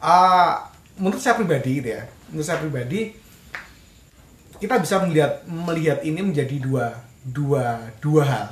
Uh, 0.00 0.56
menurut 0.96 1.20
saya 1.20 1.36
pribadi 1.36 1.84
gitu 1.84 1.88
ya, 2.00 2.08
menurut 2.32 2.46
saya 2.48 2.58
pribadi 2.64 3.12
kita 4.56 4.80
bisa 4.80 5.04
melihat 5.04 5.44
melihat 5.44 6.00
ini 6.00 6.20
menjadi 6.24 6.56
dua 6.56 7.05
dua 7.26 7.64
dua 7.98 8.22
hal. 8.22 8.46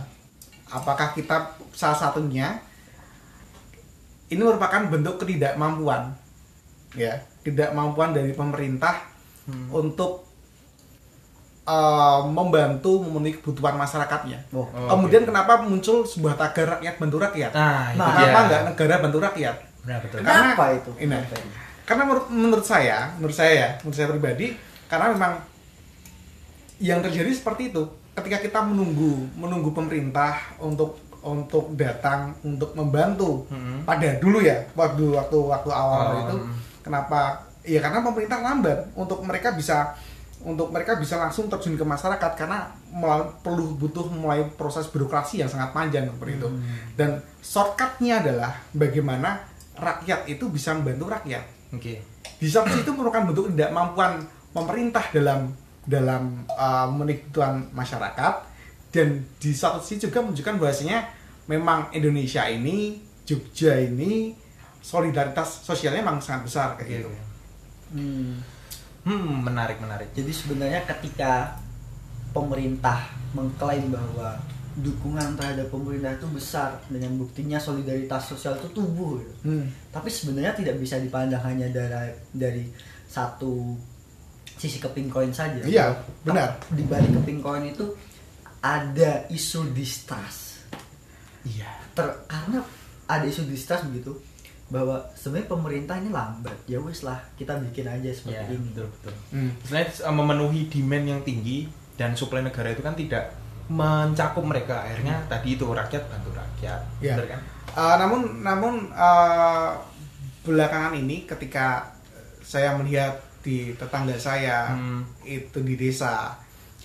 Apakah 0.67 1.11
kita 1.11 1.37
salah 1.71 1.95
satunya 1.95 2.59
ini 4.27 4.41
merupakan 4.41 4.83
bentuk 4.85 5.17
ketidakmampuan 5.17 6.11
ya 6.93 7.15
ketidakmampuan 7.41 8.11
dari 8.11 8.33
pemerintah 8.33 9.15
Hmm. 9.45 9.69
untuk 9.69 10.25
uh, 11.65 12.25
membantu 12.25 12.97
memenuhi 12.99 13.37
kebutuhan 13.37 13.77
masyarakatnya. 13.77 14.41
Oh, 14.51 14.65
Oh, 14.65 14.89
Kemudian 14.91 15.21
oke. 15.21 15.29
kenapa 15.29 15.61
muncul 15.61 16.01
sebuah 16.03 16.33
tagar 16.35 16.81
rakyat 16.81 16.97
bantu 16.97 17.21
rakyat? 17.21 17.53
Nah, 17.53 17.93
itu 17.93 17.99
Nah, 18.01 18.09
dia. 18.09 18.17
kenapa 18.19 18.39
nggak 18.43 18.63
negara 18.65 18.95
bantu 18.99 19.19
rakyat? 19.21 19.57
Benar 19.85 19.99
betul. 20.01 20.19
Karena- 20.19 20.33
Kenapa 20.49 20.65
itu? 20.73 20.91
ini. 20.99 21.17
Karena 21.85 22.03
menurut, 22.03 22.27
menurut 22.33 22.65
saya, 22.65 23.13
menurut 23.15 23.37
saya 23.37 23.53
ya, 23.53 23.69
menurut 23.79 23.93
saya 23.95 24.09
pribadi, 24.09 24.47
karena 24.87 25.07
memang 25.13 25.33
yang 26.79 27.01
terjadi 27.01 27.29
seperti 27.31 27.69
itu. 27.69 27.85
Ketika 28.15 28.39
kita 28.39 28.61
menunggu 28.63 29.27
menunggu 29.35 29.71
pemerintah 29.71 30.39
untuk 30.57 30.97
untuk 31.21 31.73
datang 31.73 32.37
untuk 32.43 32.73
membantu 32.73 33.49
Hmm. 33.49 33.81
pada 33.83 34.17
dulu 34.17 34.39
ya 34.39 34.61
waktu 34.73 35.09
waktu 35.11 35.37
waktu 35.41 35.71
awal 35.73 36.01
Oh, 36.05 36.21
itu 36.23 36.37
hmm. 36.39 36.53
kenapa 36.81 37.21
ya 37.63 37.81
karena 37.81 38.05
pemerintah 38.05 38.39
lambat 38.39 38.93
untuk 38.93 39.25
mereka 39.25 39.51
bisa 39.51 39.97
untuk 40.45 40.69
mereka 40.69 40.95
bisa 40.95 41.17
langsung 41.17 41.49
terjun 41.49 41.73
ke 41.73 41.83
masyarakat 41.83 42.37
karena 42.37 42.69
melalui- 42.91 43.33
perlu 43.41 43.73
butuh 43.75 44.05
mulai 44.13 44.45
proses 44.53 44.85
birokrasi 44.87 45.41
yang 45.41 45.49
sangat 45.49 45.73
panjang 45.73 46.05
seperti 46.07 46.37
itu 46.37 46.49
dan 46.93 47.11
shortcutnya 47.41 48.21
adalah 48.21 48.53
bagaimana 48.71 49.41
rakyat 49.75 50.29
itu 50.29 50.45
bisa 50.47 50.71
membantu 50.71 51.09
rakyat 51.09 51.41
Oke. 51.73 52.05
di 52.37 52.47
satu 52.47 52.77
itu 52.77 52.93
merupakan 52.93 53.25
bentuk 53.25 53.49
ketidakmampuan 53.49 54.21
pemerintah 54.53 55.09
dalam 55.11 55.49
dalam 55.85 56.49
uh, 56.49 56.89
memenuhi 56.89 57.25
kebutuhan 57.29 57.69
masyarakat 57.73 58.35
dan 58.95 59.27
di 59.37 59.53
satu 59.53 59.83
sisi 59.83 60.09
juga 60.09 60.25
menunjukkan 60.25 60.57
bahwasanya 60.57 60.99
memang 61.51 61.93
Indonesia 61.93 62.47
ini 62.49 63.01
Jogja 63.25 63.81
ini 63.81 64.37
solidaritas 64.85 65.65
sosialnya 65.65 66.05
memang 66.05 66.21
sangat 66.21 66.43
besar 66.45 66.69
kayak 66.77 66.89
gitu. 67.01 67.09
oke. 67.09 67.23
Hmm. 67.97 68.33
Hmm, 69.05 69.45
menarik 69.45 69.81
menarik. 69.81 70.13
Jadi 70.17 70.33
sebenarnya 70.33 70.85
ketika 70.85 71.57
pemerintah 72.33 73.13
mengklaim 73.33 73.93
bahwa 73.93 74.41
dukungan 74.75 75.39
terhadap 75.39 75.71
pemerintah 75.71 76.19
itu 76.19 76.27
besar 76.35 76.77
dengan 76.91 77.15
buktinya 77.15 77.63
solidaritas 77.63 78.35
sosial 78.35 78.59
itu 78.61 78.69
tumbuh 78.75 79.21
gitu. 79.23 79.35
Hmm. 79.49 79.67
Tapi 79.89 80.09
sebenarnya 80.13 80.53
tidak 80.57 80.77
bisa 80.81 81.01
dipandang 81.01 81.41
hanya 81.47 81.71
dari 81.71 82.13
dari 82.35 82.65
satu 83.09 83.77
sisi 84.59 84.79
keping 84.79 85.11
koin 85.11 85.35
saja. 85.35 85.63
Iya, 85.63 85.95
benar. 86.23 86.59
Di 86.71 86.85
balik 86.87 87.11
keping 87.23 87.41
koin 87.43 87.67
itu 87.69 87.95
ada 88.65 89.29
isu 89.29 89.75
distrust. 89.77 90.65
Iya. 91.45 91.69
Ter- 91.93 92.25
karena 92.25 92.65
ada 93.05 93.27
isu 93.29 93.45
distrust 93.45 93.85
begitu 93.93 94.17
bahwa 94.73 95.13
sebenarnya 95.13 95.49
pemerintah 95.53 95.97
ini 96.01 96.09
lambat. 96.09 96.57
Ya 96.65 96.81
wes 96.81 97.05
lah, 97.05 97.21
kita 97.37 97.61
bikin 97.61 97.85
aja 97.85 98.11
seperti 98.11 98.57
ini. 98.57 98.73
betul 98.73 98.87
betul. 98.89 99.15
Hmm. 99.31 99.51
Sebenarnya 99.69 99.89
eh, 100.01 100.15
memenuhi 100.15 100.61
demand 100.73 101.05
yang 101.05 101.21
tinggi 101.21 101.69
dan 101.95 102.17
suplai 102.17 102.43
negara 102.43 102.73
itu 102.73 102.81
kan 102.81 102.97
tidak 102.97 103.37
mencakup 103.69 104.45
mereka. 104.45 104.85
Akhirnya 104.89 105.25
tadi 105.29 105.57
itu 105.57 105.69
rakyat 105.69 106.03
bantu 106.09 106.31
rakyat. 106.33 106.81
Iya. 107.05 107.15
Benar 107.21 107.29
kan? 107.37 107.41
Uh, 107.75 107.97
namun 107.99 108.21
namun 108.41 108.75
uh, 108.95 109.77
belakangan 110.45 110.95
ini 110.95 111.25
ketika 111.25 111.91
saya 112.45 112.77
melihat 112.77 113.24
di 113.45 113.77
tetangga 113.77 114.17
saya 114.17 114.73
Hmm. 114.73 115.05
itu 115.29 115.61
di 115.61 115.77
desa 115.77 116.33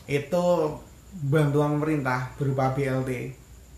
itu 0.05 0.43
bantuan 1.31 1.79
pemerintah 1.79 2.35
berupa 2.35 2.75
BLT 2.75 3.31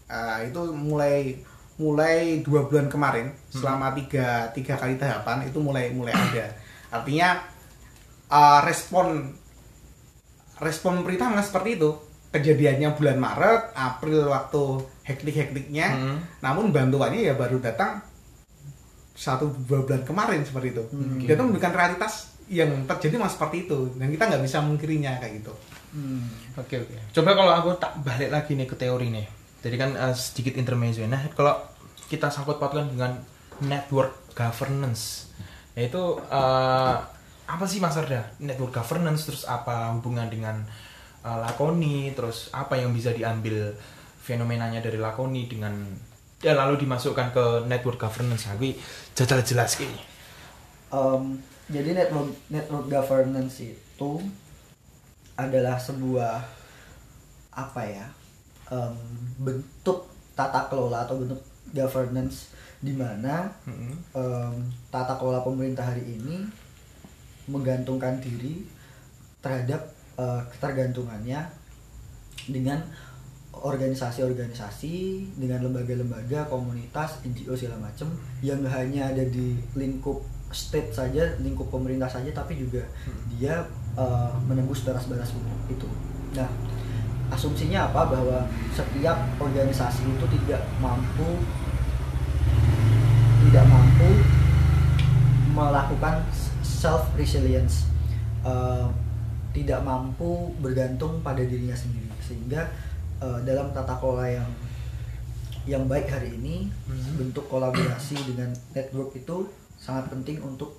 uh, 0.09 0.39
itu 0.41 0.61
mulai 0.73 1.38
mulai 1.77 2.41
dua 2.41 2.65
bulan 2.65 2.89
kemarin 2.89 3.31
selama 3.53 3.93
tiga 3.93 4.50
tiga 4.51 4.75
kali 4.75 4.97
tahapan 4.97 5.45
itu 5.47 5.61
mulai 5.61 5.93
mulai 5.93 6.11
ada 6.11 6.51
artinya 6.91 7.39
uh, 8.27 8.59
respon 8.65 9.31
respon 10.59 11.01
pemerintah 11.01 11.29
memang 11.31 11.45
seperti 11.45 11.79
itu 11.79 11.91
kejadiannya 12.31 12.95
bulan 12.95 13.17
Maret, 13.19 13.61
April 13.75 14.31
waktu 14.31 14.63
hektik-hektiknya. 15.03 15.88
Hmm. 15.91 16.17
Namun 16.39 16.71
bantuannya 16.71 17.27
ya 17.27 17.35
baru 17.35 17.59
datang 17.59 18.00
satu 19.11 19.51
dua 19.67 19.83
bulan 19.83 20.07
kemarin 20.07 20.41
seperti 20.47 20.71
itu. 20.71 20.83
Hmm. 20.95 21.19
Itu 21.19 21.41
menunjukkan 21.43 21.73
realitas 21.75 22.30
yang 22.51 22.84
terjadi 22.84 23.15
memang 23.15 23.31
seperti 23.31 23.63
itu 23.63 23.96
dan 23.96 24.12
kita 24.12 24.27
nggak 24.27 24.43
bisa 24.43 24.60
mengkirinya 24.60 25.24
kayak 25.24 25.39
gitu. 25.39 25.53
Hmm. 25.96 26.27
Oke 26.60 26.84
oke. 26.84 26.96
Coba 27.15 27.31
kalau 27.31 27.53
aku 27.55 27.70
tak 27.79 27.96
balik 28.03 28.27
lagi 28.27 28.60
nih 28.60 28.67
ke 28.67 28.75
teori 28.75 29.08
nih. 29.08 29.24
Jadi 29.63 29.75
kan 29.79 29.96
eh, 29.96 30.12
sedikit 30.12 30.60
intermezzo. 30.60 31.08
Nah 31.08 31.24
kalau 31.31 31.55
kita 32.12 32.27
sangkut 32.27 32.60
pautkan 32.60 32.91
dengan 32.91 33.15
network 33.63 34.36
governance, 34.36 35.31
yaitu 35.79 36.20
eh, 36.27 36.96
apa 37.48 37.63
sih 37.63 37.79
Mas 37.79 37.96
Arda? 37.96 38.36
Network 38.43 38.75
governance 38.75 39.31
terus 39.31 39.48
apa 39.48 39.96
hubungan 39.96 40.27
dengan 40.27 40.60
eh, 41.24 41.38
lakoni, 41.39 42.12
terus 42.12 42.51
apa 42.51 42.75
yang 42.75 42.91
bisa 42.91 43.15
diambil 43.15 43.72
fenomenanya 44.20 44.84
dari 44.84 45.00
lakoni 45.00 45.48
dengan 45.48 45.72
ya 46.43 46.51
lalu 46.51 46.84
dimasukkan 46.84 47.31
ke 47.31 47.46
network 47.72 47.96
governance. 47.96 48.51
Aku 48.51 48.75
jajal 49.15 49.39
jelas 49.39 49.79
kayaknya. 49.79 50.03
Um, 50.91 51.39
jadi 51.71 51.95
network 51.95 52.35
network 52.51 52.85
governance 52.91 53.63
itu 53.63 54.11
adalah 55.39 55.79
sebuah 55.79 56.43
apa 57.51 57.81
ya 57.87 58.07
um, 58.71 58.95
bentuk 59.39 60.07
tata 60.35 60.67
kelola 60.67 61.07
atau 61.07 61.19
bentuk 61.19 61.41
governance 61.71 62.51
di 62.83 62.91
mana 62.91 63.51
Mm-mm. 63.67 63.93
um, 64.15 64.55
tata 64.91 65.15
kelola 65.15 65.41
pemerintah 65.41 65.87
hari 65.87 66.03
ini 66.19 66.43
menggantungkan 67.47 68.19
diri 68.19 68.67
terhadap 69.41 69.91
uh, 70.19 70.43
ketergantungannya 70.51 71.39
dengan 72.49 72.83
organisasi-organisasi 73.51 74.95
dengan 75.35 75.67
lembaga-lembaga 75.67 76.47
komunitas 76.47 77.19
NGO 77.27 77.53
segala 77.53 77.91
macam 77.91 78.09
yang 78.39 78.63
hanya 78.63 79.11
ada 79.11 79.27
di 79.27 79.59
lingkup 79.75 80.23
state 80.51 80.91
saja 80.91 81.36
lingkup 81.39 81.72
pemerintah 81.72 82.08
saja 82.08 82.31
tapi 82.31 82.60
juga 82.60 82.84
dia 83.31 83.65
uh, 83.96 84.31
menembus 84.46 84.84
batas-batas 84.84 85.31
itu. 85.67 85.88
Nah 86.36 86.48
asumsinya 87.31 87.88
apa? 87.91 88.12
Bahwa 88.12 88.43
setiap 88.75 89.17
organisasi 89.39 90.03
itu 90.03 90.25
tidak 90.39 90.62
mampu 90.84 91.39
tidak 93.48 93.65
mampu 93.67 94.10
melakukan 95.51 96.24
self 96.63 97.12
resilience 97.15 97.88
tidak 99.51 99.84
mampu 99.84 100.55
bergantung 100.63 101.20
pada 101.20 101.43
dirinya 101.43 101.75
sendiri. 101.75 102.08
Sehingga 102.24 102.72
eh, 103.22 103.39
dalam 103.46 103.70
tata 103.75 104.00
kelola 104.00 104.25
yang 104.25 104.50
yang 105.67 105.84
baik 105.86 106.10
hari 106.10 106.34
ini 106.41 106.72
Mhm. 106.89 107.22
bentuk 107.22 107.46
kolaborasi 107.46 108.17
dengan 108.25 108.50
network 108.74 109.13
itu 109.13 109.46
sangat 109.81 110.13
penting 110.13 110.38
untuk 110.45 110.77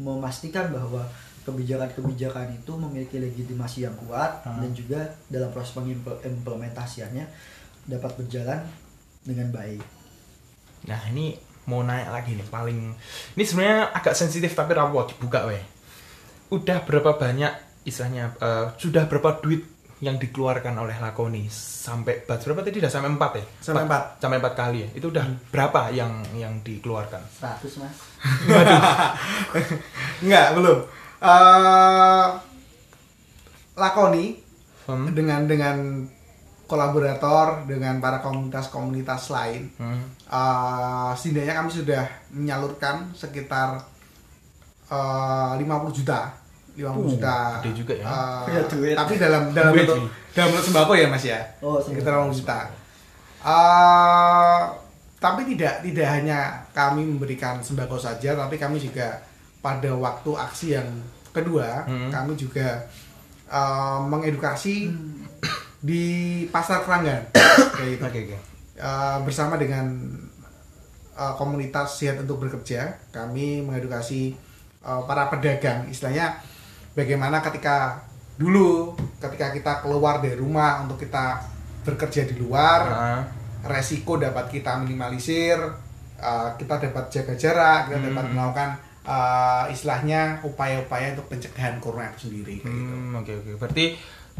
memastikan 0.00 0.72
bahwa 0.72 1.04
kebijakan-kebijakan 1.44 2.56
itu 2.56 2.72
memiliki 2.72 3.20
legitimasi 3.20 3.84
yang 3.84 3.96
kuat 4.00 4.40
Ah. 4.44 4.56
dan 4.56 4.72
juga 4.72 5.00
dalam 5.28 5.52
proses 5.52 5.76
pengimplementasiannya 5.76 7.24
dapat 7.88 8.12
berjalan 8.16 8.60
dengan 9.24 9.52
baik. 9.52 9.80
Nah 10.88 11.00
ini 11.12 11.36
mau 11.68 11.84
naik 11.84 12.08
lagi 12.08 12.32
nih 12.40 12.48
paling 12.48 12.78
ini 13.36 13.44
sebenarnya 13.44 13.92
agak 13.92 14.16
sensitif 14.16 14.56
tapi 14.56 14.72
rawo 14.72 15.04
dibuka 15.04 15.44
weh. 15.48 15.60
Udah 16.48 16.80
berapa 16.88 17.20
banyak 17.20 17.52
istilahnya 17.84 18.32
eh, 18.40 18.66
sudah 18.76 19.04
berapa 19.08 19.40
duit 19.44 19.64
yang 20.00 20.16
dikeluarkan 20.16 20.72
oleh 20.74 20.96
Lakoni 20.96 21.44
sampai 21.46 22.24
bat 22.24 22.40
berapa 22.40 22.64
tadi 22.64 22.80
udah 22.80 22.88
sampai 22.88 23.12
empat 23.12 23.30
ya? 23.36 23.44
Sampai 23.60 23.84
empat. 23.84 24.02
sampai 24.16 24.36
empat 24.40 24.54
kali 24.56 24.78
ya. 24.80 24.88
Itu 24.96 25.08
udah 25.08 25.24
berapa 25.48 25.92
yang 25.92 26.24
yang 26.32 26.60
dikeluarkan? 26.60 27.20
100 27.20 27.80
mas. 27.84 27.96
Enggak, 30.24 30.46
belum. 30.56 30.78
Eh 31.20 32.26
lakoni 33.76 34.48
Hmm. 34.80 35.06
dengan 35.14 35.46
dengan 35.46 36.02
kolaborator 36.66 37.62
dengan 37.62 38.00
para 38.00 38.18
komunitas-komunitas 38.18 39.30
lain 39.30 39.70
Hmm. 39.78 40.02
eh 40.26 41.10
setidaknya 41.14 41.54
kami 41.54 41.70
sudah 41.70 42.04
menyalurkan 42.32 43.12
sekitar 43.12 43.84
eh 44.88 45.52
50 45.54 45.94
juta 45.94 46.32
50 46.82 46.90
Uh, 46.90 47.08
juta 47.10 47.36
gede 47.58 47.70
juga 47.76 47.94
ya. 47.94 48.04
eh, 48.04 48.40
Punya 48.44 48.62
duit. 48.66 48.94
tapi 48.94 49.12
dalam 49.16 49.42
dalam 49.50 49.72
Duit 49.72 49.84
bentuk 49.84 49.98
dalam 50.30 50.48
bentuk 50.50 50.66
sembako 50.66 50.92
ya 50.94 51.06
mas 51.06 51.24
ya 51.24 51.40
Oh, 51.58 51.76
sekitar 51.76 52.12
50 52.16 52.36
juta 52.36 52.58
Eh, 53.40 54.60
tapi 55.16 55.40
tidak 55.46 55.80
tidak 55.80 56.08
hanya 56.10 56.38
kami 56.70 57.04
memberikan 57.06 57.58
sembako 57.58 57.96
saja 57.96 58.32
tapi 58.34 58.56
kami 58.56 58.76
juga 58.76 59.20
pada 59.58 59.92
waktu 59.92 60.30
aksi 60.34 60.66
yang 60.74 60.88
kedua 61.30 61.84
Hmm. 61.84 62.08
kami 62.08 62.32
juga 62.34 62.84
eh, 63.46 63.98
mengedukasi 64.02 64.88
di 65.78 66.04
pasar 66.46 66.80
keranggan 66.80 67.24
kayak 67.76 67.88
gitu. 67.90 68.04
Oke 68.04 68.20
oke. 68.26 68.38
Uh, 68.76 69.20
bersama 69.22 69.56
dengan 69.56 69.84
uh, 71.12 71.32
komunitas 71.34 71.96
sehat 71.96 72.16
untuk 72.18 72.40
bekerja 72.40 72.80
kami 73.10 73.60
mengedukasi 73.60 74.32
uh, 74.80 75.04
para 75.04 75.28
pedagang 75.28 75.84
istilahnya 75.86 76.40
bagaimana 76.92 77.38
ketika 77.40 78.02
dulu 78.34 78.92
ketika 79.18 79.50
kita 79.50 79.72
keluar 79.80 80.18
dari 80.18 80.34
rumah 80.34 80.80
untuk 80.80 80.96
kita 80.96 81.44
bekerja 81.82 82.24
di 82.24 82.36
luar 82.36 82.80
Ah, 82.82 83.20
resiko 83.62 84.16
dapat 84.16 84.48
kita 84.48 84.76
minimalisir 84.76 85.60
uh, 86.16 86.48
kita 86.54 86.80
dapat 86.80 87.04
jaga 87.10 87.34
jarak 87.34 87.80
kita 87.86 87.98
dapat 88.02 88.24
Hmm. 88.24 88.32
melakukan 88.34 88.70
uh, 89.02 89.64
istilahnya 89.66 90.20
upaya-upaya 90.42 91.12
untuk 91.12 91.28
pencegahan 91.28 91.76
corona 91.78 92.08
itu 92.10 92.26
sendiri 92.26 92.54
kayak 92.58 92.72
gitu. 92.72 92.92
Hmm, 92.92 93.12
oke 93.16 93.32
oke. 93.34 93.50
Berarti 93.58 93.84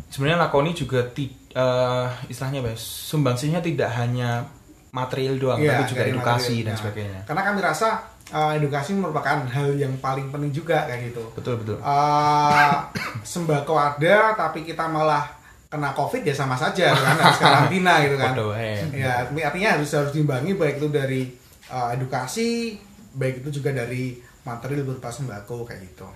sebenarnya 0.07 0.39
Lakoni 0.41 0.71
juga 0.73 1.01
ti, 1.07 1.25
eh, 1.51 2.07
istilahnya 2.27 2.61
Bes, 2.63 2.81
sumbangsihnya 2.81 3.61
tidak 3.61 3.93
hanya 3.93 4.49
material 4.91 5.37
doang, 5.37 5.61
Iya, 5.61 5.77
tapi 5.77 5.83
juga 5.87 6.01
dari 6.01 6.11
edukasi 6.11 6.33
material. 6.41 6.61
dan 6.61 6.73
Nah, 6.73 6.81
sebagainya. 6.81 7.21
Karena 7.25 7.43
kami 7.45 7.59
rasa 7.61 7.89
uh, 8.33 8.53
edukasi 8.57 8.97
merupakan 8.97 9.47
hal 9.47 9.75
yang 9.77 9.95
paling 9.99 10.31
penting 10.31 10.51
juga 10.55 10.87
kayak 10.89 11.13
gitu. 11.13 11.23
Betul 11.37 11.63
betul. 11.63 11.77
Uh, 11.83 12.89
sembako 13.23 13.75
ada 13.77 14.35
tapi 14.35 14.65
kita 14.65 14.89
malah 14.91 15.27
kena 15.71 15.95
covid 15.95 16.27
ya 16.27 16.35
sama 16.35 16.59
saja 16.59 16.91
kan 16.91 17.15
harus 17.15 17.39
karantina 17.39 18.03
gitu 18.03 18.19
kan. 18.19 18.35
Waduh, 18.35 18.59
eh. 18.59 18.83
Ya 18.91 19.23
arti- 19.23 19.45
artinya 19.47 19.79
harus 19.79 19.91
harus 19.95 20.11
diimbangi 20.11 20.59
baik 20.59 20.83
itu 20.83 20.89
dari 20.91 21.31
uh, 21.71 21.95
edukasi 21.95 22.75
baik 23.15 23.47
itu 23.47 23.63
juga 23.63 23.75
dari 23.75 24.19
material 24.43 24.83
berupa 24.83 25.15
sembako 25.15 25.69
kayak 25.69 25.83
gitu. 25.95 26.09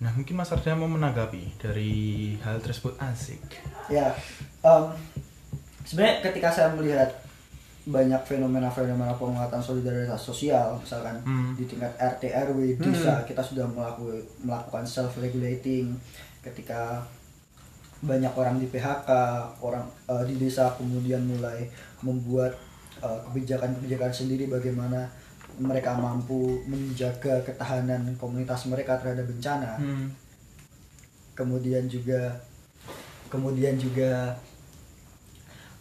Nah 0.00 0.14
mungkin 0.16 0.38
Mas 0.38 0.48
Arda 0.54 0.78
mau 0.78 0.88
menanggapi 0.88 1.58
dari 1.60 1.92
hal 2.40 2.62
tersebut 2.64 2.96
asik. 3.02 3.42
Ya, 3.92 4.16
em, 4.64 4.84
sebenarnya 5.84 6.24
ketika 6.24 6.48
saya 6.54 6.72
melihat 6.72 7.20
banyak 7.80 8.20
fenomena-fenomena 8.22 9.16
penguatan 9.16 9.56
solidaritas 9.58 10.20
sosial, 10.20 10.76
misalkan 10.76 11.16
Hmm. 11.24 11.56
di 11.56 11.64
tingkat 11.64 11.88
RT 11.96 12.28
RW 12.28 12.76
desa 12.76 13.24
kita 13.24 13.40
sudah 13.40 13.64
melakukan 13.64 14.20
melakukan 14.44 14.84
self 14.84 15.16
regulating, 15.16 15.96
ketika 16.40 17.00
banyak 18.00 18.32
orang 18.32 18.56
di 18.56 18.68
PHK, 18.68 19.08
orang 19.60 19.84
eh, 20.06 20.24
di 20.24 20.36
desa 20.36 20.72
kemudian 20.74 21.24
mulai 21.24 21.68
membuat 22.00 22.52
eh, 23.00 23.18
kebijakan-kebijakan 23.28 24.12
sendiri 24.12 24.44
bagaimana 24.44 25.08
mereka 25.56 25.96
mampu 25.96 26.60
menjaga 26.64 27.40
ketahanan 27.42 28.12
komunitas 28.16 28.68
mereka 28.68 29.00
terhadap 29.00 29.24
bencana 29.24 29.76
Hmm. 29.76 30.08
kemudian 31.32 31.88
juga 31.88 32.36
kemudian 33.28 33.76
juga 33.76 34.36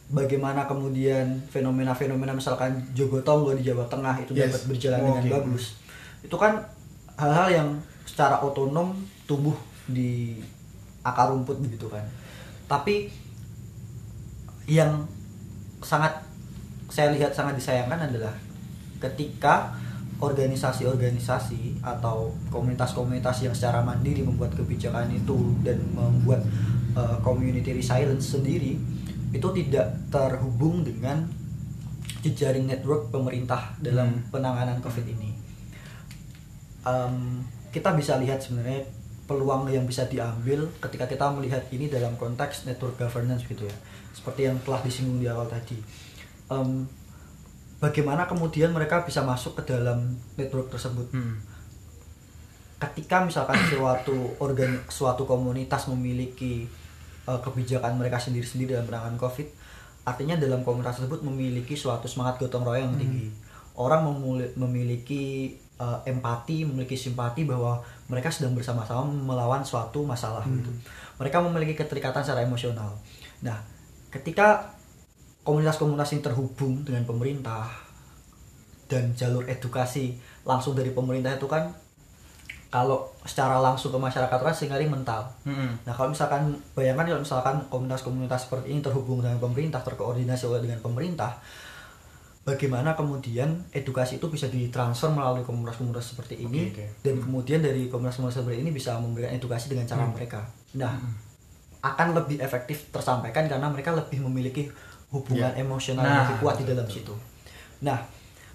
bagaimana 0.09 0.65
kemudian 0.65 1.37
fenomena-fenomena 1.47 2.33
misalkan 2.33 2.73
Jogotongo 2.91 3.53
di 3.53 3.61
Jawa 3.61 3.85
Tengah 3.85 4.17
itu 4.19 4.33
Yes. 4.33 4.49
dapat 4.49 4.61
berjalan 4.67 4.99
Oh, 4.99 5.05
dengan 5.13 5.23
oke. 5.23 5.31
bagus 5.37 5.63
itu 6.19 6.35
kan 6.35 6.53
hal-hal 7.15 7.47
yang 7.47 7.69
secara 8.03 8.41
otonom 8.41 8.97
tumbuh 9.23 9.53
di 9.85 10.41
akar 11.01 11.29
rumput 11.29 11.61
begitu 11.61 11.85
kan 11.87 12.01
tapi 12.65 13.13
yang 14.65 15.05
sangat 15.79 16.11
saya 16.89 17.13
lihat 17.13 17.31
sangat 17.31 17.55
disayangkan 17.55 18.09
adalah 18.09 18.33
ketika 18.99 19.71
organisasi-organisasi 20.19 21.79
atau 21.79 22.35
komunitas-komunitas 22.51 23.47
yang 23.47 23.55
secara 23.55 23.79
mandiri 23.79 24.21
membuat 24.21 24.51
kebijakan 24.51 25.07
itu 25.09 25.55
dan 25.63 25.79
membuat 25.95 26.43
uh, 26.93 27.15
community 27.23 27.71
resilience 27.71 28.35
sendiri 28.35 28.75
itu 29.29 29.47
tidak 29.55 29.87
terhubung 30.09 30.81
dengan 30.81 31.27
jejaring 32.19 32.65
network 32.65 33.07
pemerintah 33.09 33.73
dalam 33.79 34.11
Hmm. 34.11 34.23
penanganan 34.29 34.77
COVID 34.79 35.05
ini. 35.07 35.31
Em, 36.81 37.43
kita 37.69 37.93
bisa 37.93 38.17
lihat 38.17 38.39
sebenarnya 38.39 38.81
peluang 39.23 39.69
yang 39.69 39.85
bisa 39.85 40.09
diambil 40.09 40.65
ketika 40.81 41.05
kita 41.05 41.29
melihat 41.29 41.61
ini 41.69 41.85
dalam 41.85 42.17
konteks 42.17 42.65
network 42.65 42.97
governance 42.97 43.45
gitu 43.45 43.61
ya 43.61 43.75
seperti 44.09 44.49
yang 44.49 44.57
telah 44.65 44.81
disinggung 44.81 45.21
di 45.21 45.29
awal 45.29 45.45
tadi 45.45 45.77
Em, 46.49 46.89
bagaimana 47.77 48.25
kemudian 48.25 48.73
mereka 48.73 49.05
bisa 49.05 49.21
masuk 49.21 49.53
ke 49.61 49.69
dalam 49.69 50.17
network 50.33 50.73
tersebut 50.73 51.13
Hmm. 51.13 51.37
ketika 52.81 53.21
misalkan 53.21 53.59
suatu 53.69 54.33
organ 54.41 54.81
suatu 54.89 55.29
komunitas 55.29 55.85
memiliki 55.85 56.65
uh, 57.27 57.39
kebijakan 57.41 57.99
mereka 57.99 58.21
sendiri-sendiri 58.21 58.77
dalam 58.77 58.87
penanganan 58.87 59.19
covid. 59.19 59.47
Artinya 60.07 60.39
dalam 60.39 60.63
komunitas 60.63 61.01
tersebut 61.03 61.25
memiliki 61.25 61.75
suatu 61.75 62.07
semangat 62.07 62.39
gotong 62.39 62.63
royong 62.63 62.93
yang 62.93 62.95
tinggi. 62.95 63.27
Orang 63.79 64.07
memiliki 64.59 65.55
uh, 65.79 65.99
empati 66.03 66.67
memiliki 66.67 66.99
simpati 66.99 67.47
bahwa 67.47 67.79
mereka 68.11 68.29
sedang 68.29 68.53
bersama-sama 68.53 69.07
melawan 69.07 69.63
suatu 69.63 70.03
masalah 70.03 70.43
gitu. 70.45 70.69
Mereka 71.17 71.39
memiliki 71.43 71.73
keterikatan 71.79 72.21
secara 72.21 72.43
emosional. 72.43 72.99
Nah 73.41 73.57
ketika 74.11 74.75
komunitas-komunitas 75.47 76.13
ini 76.13 76.21
terhubung 76.21 76.83
dengan 76.83 77.07
pemerintah 77.07 77.71
dan 78.89 79.13
jalur 79.13 79.45
edukasi 79.45 80.17
langsung 80.43 80.73
dari 80.73 80.91
pemerintah 80.91 81.37
itu 81.37 81.45
kan 81.45 81.71
kalau 82.69 83.01
secara 83.25 83.57
langsung 83.57 83.89
ke 83.89 83.97
masyarakat 83.97 84.37
kan 84.37 84.53
sering 84.53 84.69
kali 84.69 84.85
mental. 84.85 85.25
Hmm. 85.41 85.73
Nah 85.85 85.93
kalau 85.93 86.13
misalkan 86.13 86.53
bayangkan 86.77 87.09
kalau 87.09 87.21
misalkan 87.25 87.55
komunitas-komunitas 87.65 88.45
seperti 88.45 88.77
ini 88.77 88.79
terhubung 88.85 89.25
dengan 89.25 89.41
pemerintah, 89.41 89.81
terkoordinasi 89.81 90.45
oleh 90.45 90.61
dengan 90.61 90.77
pemerintah, 90.77 91.33
bagaimana 92.45 92.93
kemudian 92.93 93.65
edukasi 93.73 94.21
itu 94.21 94.29
bisa 94.29 94.45
ditransfer 94.49 95.09
melalui 95.09 95.41
komunitas-komunitas 95.41 96.13
seperti 96.13 96.45
ini 96.45 96.69
Oke, 96.69 96.81
oke. 96.81 96.85
dan 97.05 97.15
kemudian 97.21 97.59
dari 97.61 97.89
komunitas-komunitas 97.89 98.37
seperti 98.41 98.57
ini 98.61 98.69
bisa 98.69 98.97
memberikan 99.01 99.33
edukasi 99.33 99.65
dengan 99.69 99.85
cara 99.89 100.05
mereka. 100.05 100.45
Nah 100.77 100.93
akan 101.79 102.07
lebih 102.11 102.37
efektif 102.43 102.91
tersampaikan 102.91 103.47
karena 103.47 103.65
mereka 103.71 103.95
lebih 103.95 104.19
memiliki 104.27 104.67
hubungan 105.09 105.55
emosional 105.57 106.03
yang 106.05 106.13
Nah, 106.13 106.21
lebih 106.27 106.37
kuat 106.43 106.55
di 106.59 106.69
betul, 106.69 106.71
dalam 106.75 106.85
betul. 106.85 106.97
situ. 107.01 107.13
Nah 107.81 107.99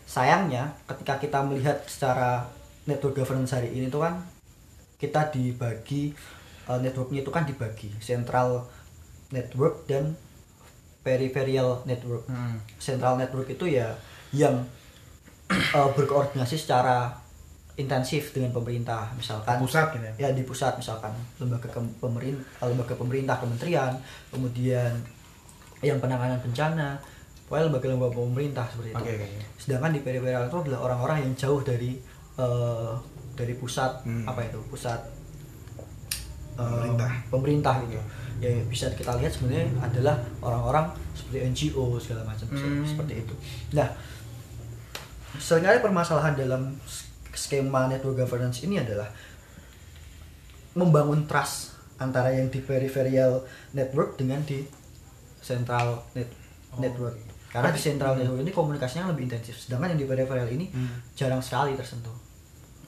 sayangnya 0.05 0.71
ketika 0.87 1.19
kita 1.19 1.39
melihat 1.43 1.83
secara 1.89 2.45
network 2.85 3.15
governance 3.15 3.53
hari 3.53 3.73
ini 3.73 3.89
tuh 3.89 4.03
kan 4.03 4.21
kita 4.97 5.29
dibagi 5.29 6.13
uh, 6.67 6.79
networknya 6.79 7.21
itu 7.21 7.31
kan 7.31 7.45
dibagi 7.45 7.89
central 7.99 8.65
network 9.31 9.85
dan 9.85 10.15
peripheral 11.01 11.85
network 11.85 12.25
Hmm. 12.25 12.57
central 12.81 13.21
network 13.21 13.45
itu 13.47 13.69
ya 13.69 13.93
yang 14.33 14.65
uh, 15.51 15.91
berkoordinasi 15.97 16.57
secara 16.57 17.13
intensif 17.75 18.31
dengan 18.31 18.55
pemerintah 18.55 19.11
misalkan 19.19 19.59
Pusat 19.59 19.87
gitu 19.99 20.05
ya. 20.07 20.13
ya 20.17 20.29
di 20.31 20.47
pusat 20.47 20.79
misalkan 20.79 21.11
lembaga 21.43 21.67
pemerintah 21.99 22.63
lembaga 22.63 22.95
pemerintah 22.95 23.37
kementerian 23.43 23.93
kemudian 24.31 24.95
yang 25.83 25.99
penanganan 25.99 26.39
bencana 26.39 26.95
pokoknya 27.45 27.67
lembaga-lembaga 27.69 28.15
pemerintah 28.15 28.65
seperti 28.71 28.95
itu 28.95 28.97
Oke, 29.03 29.11
oke, 29.19 29.27
oke. 29.27 29.41
sedangkan 29.59 29.91
di 29.91 30.01
peripheral 30.01 30.47
itu 30.47 30.57
adalah 30.65 30.81
orang-orang 30.87 31.19
yang 31.27 31.33
jauh 31.35 31.61
dari 31.61 31.99
eh, 32.37 32.93
dari 33.35 33.55
pusat 33.55 34.03
Hmm. 34.03 34.25
apa 34.25 34.41
itu 34.43 34.59
pusat 34.69 35.01
eh, 36.55 36.63
Pemerintah. 36.63 37.11
pemerintah 37.29 37.75
gitu 37.83 37.99
ya 38.39 38.51
bisa 38.65 38.91
kita 38.91 39.15
lihat 39.17 39.31
sebenarnya 39.31 39.65
adalah 39.81 40.15
orang-orang 40.41 40.87
seperti 41.13 41.39
NGO 41.49 41.97
segala 41.97 42.23
macam 42.25 42.47
Hmm. 42.49 42.83
seperti 42.83 43.23
itu 43.23 43.35
nah 43.73 43.89
sering 45.35 45.65
kali 45.65 45.79
permasalahan 45.81 46.35
dalam 46.35 46.79
skema 47.31 47.87
network 47.87 48.15
governance 48.17 48.63
ini 48.63 48.79
adalah 48.79 49.11
membangun 50.75 51.25
trust 51.25 51.75
antara 51.97 52.31
yang 52.31 52.47
di 52.49 52.59
peripheral 52.61 53.43
network 53.71 54.15
dengan 54.15 54.43
di 54.43 54.63
central 55.41 56.03
net 56.13 56.31
Oh. 56.71 56.79
network 56.81 57.15
karena 57.49 57.71
di 57.71 57.79
central 57.79 58.15
network 58.15 58.43
ini 58.43 58.51
komunikasinya 58.51 59.07
lebih 59.09 59.31
intensif 59.31 59.55
sedangkan 59.57 59.95
yang 59.95 60.01
di 60.01 60.09
peripheral 60.09 60.47
ini 60.49 60.67
Hmm. 60.69 60.99
jarang 61.15 61.39
sekali 61.39 61.75
tersentuh 61.75 62.15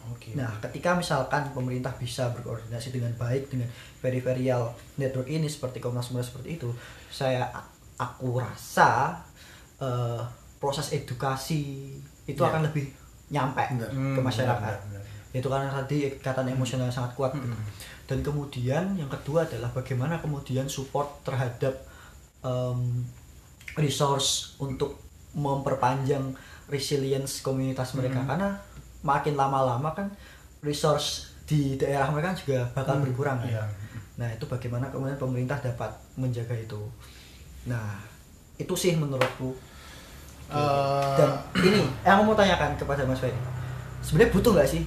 Oke. 0.07 0.33
Nah, 0.33 0.49
ketika 0.61 0.93
misalkan 0.93 1.51
pemerintah 1.51 1.91
bisa 1.93 2.31
berkoordinasi 2.31 2.91
dengan 2.91 3.11
baik 3.15 3.49
dengan 3.49 3.67
peripheral 3.99 4.71
network 4.95 5.27
ini 5.27 5.47
seperti 5.47 5.79
Komnas-Komnas 5.79 6.31
seperti 6.31 6.57
itu, 6.57 6.71
saya 7.09 7.51
aku 7.97 8.39
rasa 8.39 9.19
eh, 9.77 10.23
proses 10.57 10.89
edukasi 10.91 11.93
itu 12.25 12.39
Ya. 12.39 12.49
akan 12.49 12.65
lebih 12.65 12.89
nyampe 13.29 13.61
ke 13.77 13.87
Hmm, 13.89 14.17
masyarakat. 14.19 14.77
Itu 15.31 15.47
karena 15.47 15.69
tadi 15.69 16.09
ikatan 16.09 16.49
emosional 16.49 16.87
yang 16.87 16.97
sangat 16.97 17.13
kuat. 17.13 17.33
gitu. 17.33 17.45
Hmm. 17.45 17.61
Dan 18.07 18.19
kemudian 18.23 18.95
yang 18.95 19.11
kedua 19.11 19.45
adalah 19.45 19.69
bagaimana 19.69 20.17
kemudian 20.17 20.65
support 20.65 21.21
terhadap 21.23 21.75
em, 22.41 23.03
resource 23.75 24.55
untuk 24.57 24.97
memperpanjang 25.35 26.33
resilience 26.67 27.43
komunitas 27.43 27.93
mereka 27.93 28.23
Hmm. 28.23 28.29
karena 28.29 28.49
makin 29.03 29.35
lama-lama 29.37 29.93
kan 29.93 30.09
resource 30.63 31.35
di 31.47 31.79
daerah 31.79 32.11
mereka 32.11 32.35
juga 32.35 32.67
bakal 32.75 32.99
Hmm, 32.99 33.05
berkurang 33.07 33.39
kan? 33.43 33.49
iya. 33.49 33.65
Nah 34.17 34.29
itu 34.33 34.45
bagaimana 34.49 34.89
kemudian 34.91 35.19
pemerintah 35.21 35.59
dapat 35.61 35.93
menjaga 36.17 36.57
itu. 36.57 36.81
Nah 37.69 38.01
itu 38.57 38.75
sih 38.75 38.97
menurutku. 38.97 39.55
Eh, 40.47 41.15
Dan 41.19 41.31
ini 41.59 41.83
yang 42.07 42.23
aku 42.23 42.23
mau 42.31 42.37
tanyakan 42.39 42.79
kepada 42.79 43.03
Mas 43.03 43.19
Ferry, 43.19 43.35
sebenarnya 44.01 44.31
butuh 44.31 44.51
nggak 44.55 44.69
sih 44.71 44.83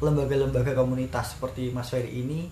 lembaga-lembaga 0.00 0.72
komunitas 0.72 1.36
seperti 1.36 1.68
Mas 1.70 1.92
Ferry 1.92 2.08
ini 2.10 2.48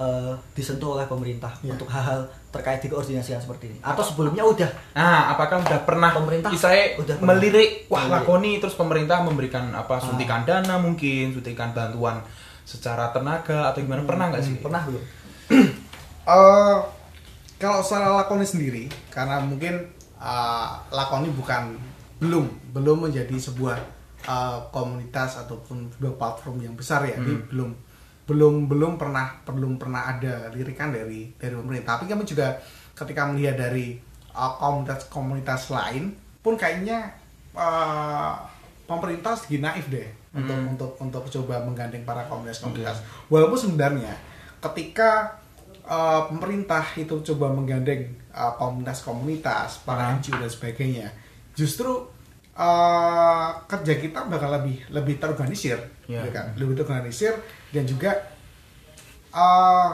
eh, 0.00 0.32
disentuh 0.50 0.96
oleh 0.96 1.04
pemerintah 1.04 1.52
Iya. 1.60 1.76
untuk 1.76 1.84
hal-hal 1.86 2.20
terkait 2.48 2.80
dikoordinasikan 2.80 3.36
seperti 3.38 3.68
ini? 3.68 3.78
Atau 3.80 4.00
sebelumnya 4.02 4.40
udah 4.42 4.70
Nah, 4.92 5.30
apakah 5.30 5.60
udah 5.60 5.80
pernah 5.84 6.10
Pemerintah 6.10 6.48
saya 6.52 6.96
udah 6.96 7.14
pernah. 7.14 7.28
melirik 7.30 7.84
wah 7.86 8.00
Melirik. 8.02 8.14
lakoni 8.18 8.52
terus 8.56 8.74
pemerintah 8.74 9.20
memberikan 9.20 9.68
apa 9.70 9.94
Ah. 9.94 10.00
suntikan 10.00 10.42
dana 10.42 10.74
mungkin 10.76 11.30
suntikan 11.30 11.70
bantuan 11.70 12.24
secara 12.62 13.10
tenaga 13.10 13.68
atau 13.68 13.78
gimana 13.78 14.02
pernah 14.02 14.28
nggak 14.28 14.40
sih? 14.40 14.56
Hmm, 14.56 14.64
pernah 14.64 14.82
belum? 14.82 15.02
Eh, 16.22 16.76
kalau 17.56 17.80
secara 17.80 18.14
lakoni 18.14 18.44
sendiri, 18.44 18.84
karena 19.08 19.36
mungkin 19.38 19.84
eh, 20.16 20.68
lakoni 20.90 21.28
bukan 21.30 21.74
belum 22.18 22.44
belum 22.70 23.04
menjadi 23.04 23.32
sebuah 23.32 23.76
eh, 24.22 24.58
komunitas 24.70 25.40
ataupun 25.40 25.88
sebuah 25.90 26.14
platform 26.14 26.60
yang 26.60 26.72
besar 26.72 27.02
ya, 27.02 27.16
jadi 27.16 27.36
belum 27.46 27.72
belum 28.30 28.70
belum 28.70 28.94
pernah 28.94 29.42
belum 29.42 29.74
pernah 29.82 30.14
ada 30.14 30.54
lirikan 30.54 30.94
dari 30.94 31.34
dari 31.34 31.54
pemerintah. 31.58 31.98
Tapi 31.98 32.06
kami 32.06 32.22
juga 32.22 32.54
ketika 32.94 33.26
melihat 33.26 33.58
dari 33.58 33.98
eh, 34.30 34.52
komunitas-komunitas 34.62 35.74
lain 35.74 36.14
pun 36.38 36.54
kayaknya 36.54 37.10
eh, 37.58 38.32
pemerintah 38.86 39.34
sedikit 39.34 39.66
naif 39.66 39.90
deh 39.90 40.06
untuk 40.30 40.58
untuk 40.70 40.90
untuk 41.02 41.24
coba 41.26 41.58
menggandeng 41.66 42.06
para 42.06 42.22
komunitas-komunitas. 42.30 43.02
Walaupun 43.26 43.58
sebenarnya 43.58 44.14
ketika 44.62 45.40
uh, 45.88 46.28
pemerintah 46.30 46.84
itu 46.94 47.18
coba 47.32 47.50
menggandeng 47.50 48.14
uh, 48.30 48.54
komunitas-komunitas, 48.54 49.82
para 49.82 50.14
NGO 50.14 50.38
dan 50.38 50.50
sebagainya, 50.52 51.08
justru 51.56 52.06
uh, 52.54 53.50
kerja 53.66 53.98
kita 53.98 54.28
bakal 54.30 54.54
lebih 54.60 54.84
lebih 54.92 55.18
terorganisir, 55.18 55.80
Iya. 56.06 56.22
gitu 56.22 56.28
kan? 56.30 56.46
Lebih 56.54 56.74
terorganisir 56.78 57.34
dan 57.70 57.84
juga 57.84 58.10
uh, 59.30 59.90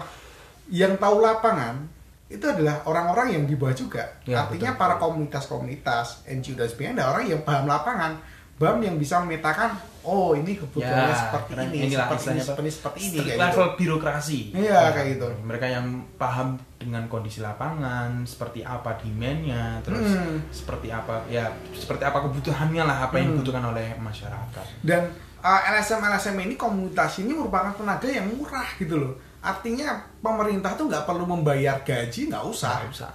yang 0.69 0.97
tahu 0.97 1.21
lapangan 1.21 1.87
itu 2.27 2.43
adalah 2.43 2.83
orang-orang 2.83 3.39
yang 3.39 3.45
di 3.45 3.55
bawah 3.55 3.71
juga. 3.73 4.03
Iya, 4.27 4.43
Artinya 4.43 4.75
betul, 4.75 4.83
para 4.83 4.95
komunitas-komunitas, 4.99 6.27
NGO 6.27 6.59
dan 6.59 6.67
sebagainya 6.67 6.95
ada 6.97 7.07
orang 7.09 7.25
yang 7.25 7.41
paham 7.41 7.65
lapangan, 7.65 8.19
paham 8.57 8.83
yang 8.83 8.99
bisa 8.99 9.23
memetakan, 9.23 9.79
oh 10.03 10.35
ini 10.35 10.59
kebutuhannya 10.59 11.15
seperti 11.15 11.51
keren. 11.55 11.71
ini, 11.71 11.77
Inilah 11.87 12.11
seperti 12.11 12.11
ini, 12.11 12.19
istilahnya 12.19 12.43
apa? 12.43 12.51
seperti, 12.51 12.71
seperti 12.75 12.99
ini, 13.01 13.19
kayak 13.23 13.39
level 13.39 13.63
gitu. 13.63 13.77
birokrasi. 13.79 14.39
Iya, 14.59 14.81
kayak 14.91 15.07
gitu. 15.15 15.27
Mereka 15.47 15.67
yang 15.71 15.87
paham 16.19 16.49
dengan 16.75 17.03
kondisi 17.07 17.39
lapangan, 17.39 18.11
seperti 18.27 18.67
apa 18.67 18.91
demand-nya, 18.99 19.63
terus 19.81 20.11
Hmm. 20.11 20.43
seperti 20.51 20.91
apa 20.91 21.23
ya 21.29 21.47
seperti 21.71 22.03
apa 22.03 22.27
kebutuhannya 22.27 22.83
lah, 22.83 23.07
apa 23.07 23.15
yang 23.17 23.29
Hmm. 23.29 23.35
dibutuhkan 23.39 23.71
oleh 23.71 23.95
masyarakat. 23.95 24.67
Dan 24.83 25.15
uh, 25.47 25.61
LSM 25.71 26.03
LSM 26.03 26.37
ini 26.43 26.55
komunitas 26.59 27.23
ini 27.23 27.31
merupakan 27.31 27.71
tenaga 27.79 28.11
yang 28.11 28.27
murah 28.35 28.67
gitu 28.83 28.99
loh. 28.99 29.15
Artinya 29.39 30.03
pemerintah 30.19 30.75
tuh 30.75 30.91
nggak 30.91 31.07
perlu 31.07 31.23
membayar 31.23 31.79
gaji, 31.87 32.27
nggak 32.27 32.45
usah. 32.51 32.83
Nggak 32.83 32.91
usah. 32.91 33.13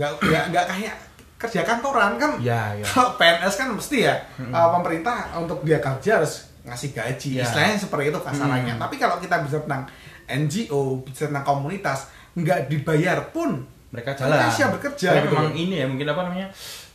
Nggak 0.00 0.44
nggak 0.48 0.66
kayak 0.72 0.96
kerja 1.36 1.60
kantoran 1.60 2.16
kan. 2.16 2.40
Iya. 2.40 2.80
Kalau 2.88 3.20
PNS 3.20 3.54
kan 3.60 3.68
mesti 3.76 4.08
ya 4.08 4.16
uh, 4.48 4.68
pemerintah 4.80 5.36
untuk 5.36 5.60
dia 5.60 5.76
kerja 5.84 6.24
harus 6.24 6.48
ngasih 6.64 6.96
gaji. 6.96 7.28
Iya. 7.36 7.44
Istilahnya 7.44 7.76
seperti 7.76 8.04
itu 8.08 8.20
kasarannya. 8.24 8.74
Hmm. 8.80 8.82
Tapi 8.88 8.96
kalau 8.96 9.20
kita 9.20 9.44
bisa 9.44 9.60
tentang 9.60 9.84
NGO, 10.24 11.04
bisa 11.04 11.28
tentang 11.28 11.44
komunitas, 11.44 12.08
nggak 12.32 12.72
dibayar 12.72 13.28
pun 13.28 13.60
mereka 13.92 14.16
jalan. 14.16 14.40
Mereka 14.40 14.56
siap 14.56 14.70
bekerja, 14.80 15.08
Karena 15.12 15.22
gitu 15.28 15.36
memang 15.36 15.52
ini 15.52 15.74
ya 15.76 15.86
mungkin 15.86 16.08
apa 16.08 16.20
namanya 16.24 16.48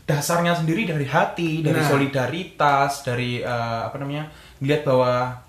dasarnya 0.10 0.58
sendiri 0.58 0.90
dari 0.90 1.06
hati, 1.06 1.62
dari 1.62 1.78
Nah. 1.78 1.86
solidaritas, 1.86 3.06
dari 3.06 3.46
eh, 3.46 3.82
apa 3.86 4.02
namanya 4.02 4.26
melihat 4.60 4.84
bahwa 4.86 5.40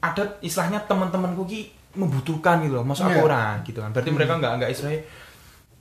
ada 0.00 0.22
istilahnya 0.40 0.80
teman-temanku 0.84 1.44
ki 1.44 1.60
membutuhkan 1.92 2.62
gitu 2.62 2.78
loh 2.78 2.86
masuk 2.86 3.04
Iya. 3.04 3.12
aku 3.12 3.20
orang 3.26 3.54
gitu 3.62 3.78
kan 3.78 3.90
berarti 3.90 4.10
mereka 4.10 4.32
nggak 4.36 4.52
nggak 4.58 4.70
istilahnya 4.70 5.02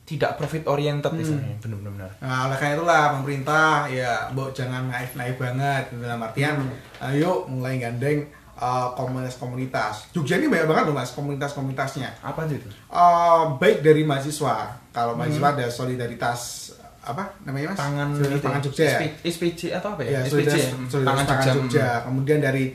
tidak 0.03 0.31
profit 0.35 0.65
oriented 0.65 1.13
Hmm. 1.13 1.21
istilahnya 1.21 1.55
benar-benar 1.61 2.09
Nah, 2.17 2.49
oleh 2.49 2.57
karena 2.57 2.73
itulah 2.75 3.01
pemerintah 3.13 3.85
ya, 3.85 4.25
mbok 4.33 4.49
jangan 4.51 4.89
naif-naif 4.89 5.37
banget 5.37 5.83
dalam 5.93 6.19
artian 6.19 6.55
ayo 6.99 7.45
mulai 7.45 7.77
gandeng 7.77 8.25
uh, 8.57 8.89
komunitas-komunitas. 8.91 10.09
Jogja 10.11 10.35
ini 10.35 10.49
banyak 10.49 10.65
banget 10.65 10.83
loh 10.89 10.95
mas 10.97 11.13
komunitas-komunitasnya. 11.13 12.09
apa 12.19 12.43
itu 12.43 12.67
Uh, 12.89 13.53
baik 13.55 13.79
dari 13.79 14.01
mahasiswa, 14.01 14.81
kalau 14.89 15.13
mahasiswa 15.13 15.53
ada 15.53 15.69
solidaritas 15.69 16.73
apa 17.09 17.23
namanya 17.41 17.73
mas? 17.73 17.77
tangan 17.77 18.07
Solidaritas 18.11 18.37
itu 18.37 18.45
pangan 18.45 18.59
ya, 18.59 18.65
Jogja. 18.65 18.83
ya? 18.85 18.91
SP- 18.95 19.17
SPJ 19.25 19.61
atau 19.73 19.89
apa 19.91 20.01
ya, 20.01 20.09
Ya, 20.09 20.19
SPJ 20.23 20.53
solidaritas 20.87 21.25
tangan 21.25 21.45
Jogja, 21.45 21.53
Jogja. 21.57 21.87
Kemudian 22.05 22.39
dari 22.39 22.65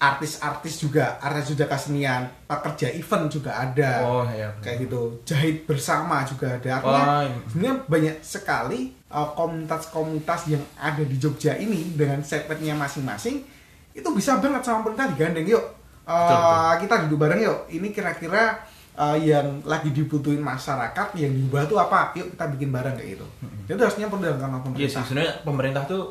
artis-artis 0.00 0.74
juga, 0.80 1.20
artis 1.20 1.46
juga 1.46 1.64
kesenian, 1.66 2.22
pekerja 2.46 2.88
event 2.90 3.28
juga 3.28 3.52
ada. 3.52 3.90
oh 4.00 4.24
ya 4.26 4.48
Kayak 4.58 4.88
gitu, 4.88 5.00
jahit 5.22 5.68
bersama 5.68 6.24
juga 6.24 6.56
ada. 6.56 6.70
Artinya 6.78 7.04
Wah, 7.04 7.20
iya. 7.20 7.36
sebenarnya 7.44 7.74
banyak 7.84 8.16
sekali 8.20 8.80
uh, 9.08 9.28
komunitas-komunitas 9.34 10.40
yang 10.48 10.64
ada 10.74 11.02
di 11.02 11.16
Jogja 11.16 11.52
ini 11.54 11.92
dengan 11.92 12.22
segmennya 12.22 12.72
masing-masing 12.74 13.44
itu 13.90 14.08
bisa 14.10 14.38
banget 14.38 14.62
sama 14.62 14.80
pemerintah 14.82 15.10
digandeng 15.10 15.46
yuk 15.46 15.66
Uh, 16.00 16.16
Betul, 16.26 16.42
kita 16.82 16.94
duduk 17.06 17.18
bareng 17.22 17.38
yuk 17.38 17.58
ini 17.70 17.94
kira-kira 17.94 18.58
uh, 18.96 19.18
yang 19.18 19.62
lagi 19.62 19.90
dibutuhin 19.94 20.42
masyarakat 20.42 21.08
yang 21.18 21.30
diubah 21.30 21.66
tuh 21.68 21.78
apa? 21.78 22.14
Yuk 22.16 22.34
kita 22.34 22.44
bikin 22.56 22.70
bareng 22.74 22.94
kayak 22.96 23.18
gitu. 23.18 23.26
Itu 23.70 23.80
harusnya 23.82 24.10
perlu 24.10 24.22
dilakukan 24.26 24.50
oleh 24.50 24.62
Iya 24.80 24.88
sih, 24.88 24.98
pemerintah 24.98 25.04
sebenarnya 25.06 25.32
pemerintah 25.46 25.84
tuh 25.86 26.04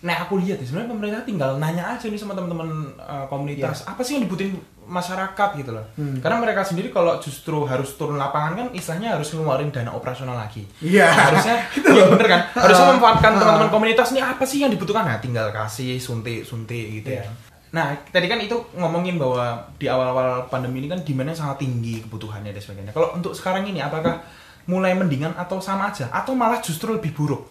Nah 0.00 0.16
aku 0.24 0.40
lihat 0.40 0.56
ya, 0.56 0.64
sebenarnya 0.64 0.90
pemerintah 0.96 1.20
tinggal 1.28 1.50
nanya 1.60 1.84
aja 1.92 2.08
nih 2.08 2.16
sama 2.16 2.32
teman-teman 2.32 2.88
uh, 2.96 3.28
komunitas 3.28 3.84
Apa 3.84 4.00
sih 4.00 4.16
yang 4.16 4.24
dibutuhin 4.24 4.56
masyarakat 4.90 5.48
gitu 5.60 5.70
loh. 5.70 5.86
Hmm. 5.94 6.18
Karena 6.18 6.42
mereka 6.42 6.66
sendiri 6.66 6.90
kalau 6.90 7.22
justru 7.22 7.62
harus 7.62 7.94
turun 7.94 8.18
lapangan 8.18 8.58
kan 8.58 8.68
istilahnya 8.74 9.14
harus 9.14 9.30
ngeluarin 9.30 9.70
dana 9.70 9.94
operasional 9.94 10.34
lagi. 10.34 10.66
Iya. 10.82 11.06
Harusnya, 11.06 11.56
iya 11.94 12.04
bener 12.10 12.26
kan? 12.26 12.40
Harusnya 12.58 12.84
Ah. 12.90 12.90
memanfaatkan 12.90 13.32
teman-teman 13.38 13.70
komunitas 13.70 14.08
nih 14.10 14.24
apa 14.24 14.42
sih 14.42 14.58
yang 14.66 14.72
dibutuhkan? 14.74 15.06
Nah 15.06 15.22
tinggal 15.22 15.54
kasih 15.54 16.00
suntik-suntik 16.02 17.04
gitu 17.04 17.20
ya. 17.20 17.22
Iya. 17.22 17.30
Nah 17.70 17.94
tadi 18.10 18.26
kan 18.26 18.42
itu 18.42 18.58
ngomongin 18.74 19.14
bahwa 19.14 19.62
di 19.78 19.86
awal-awal 19.86 20.50
pandemi 20.50 20.82
ini 20.82 20.88
kan 20.90 21.00
demandnya 21.06 21.38
sangat 21.38 21.62
tinggi 21.62 22.02
kebutuhannya 22.02 22.50
dan 22.50 22.62
sebagainya. 22.62 22.92
Kalau 22.94 23.14
untuk 23.14 23.30
sekarang 23.30 23.62
ini 23.66 23.78
apakah 23.78 24.18
mulai 24.66 24.94
mendingan 24.98 25.34
atau 25.38 25.62
sama 25.62 25.94
aja? 25.94 26.10
Atau 26.10 26.34
malah 26.34 26.58
justru 26.58 26.90
lebih 26.90 27.14
buruk? 27.14 27.46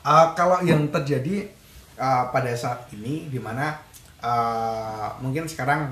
Uh, 0.00 0.32
kalau 0.32 0.62
yang 0.64 0.88
terjadi 0.88 1.50
uh, 2.00 2.32
pada 2.32 2.54
saat 2.56 2.88
ini 2.96 3.28
di 3.28 3.36
mana 3.36 3.76
uh, 4.22 5.12
mungkin 5.20 5.44
sekarang 5.50 5.90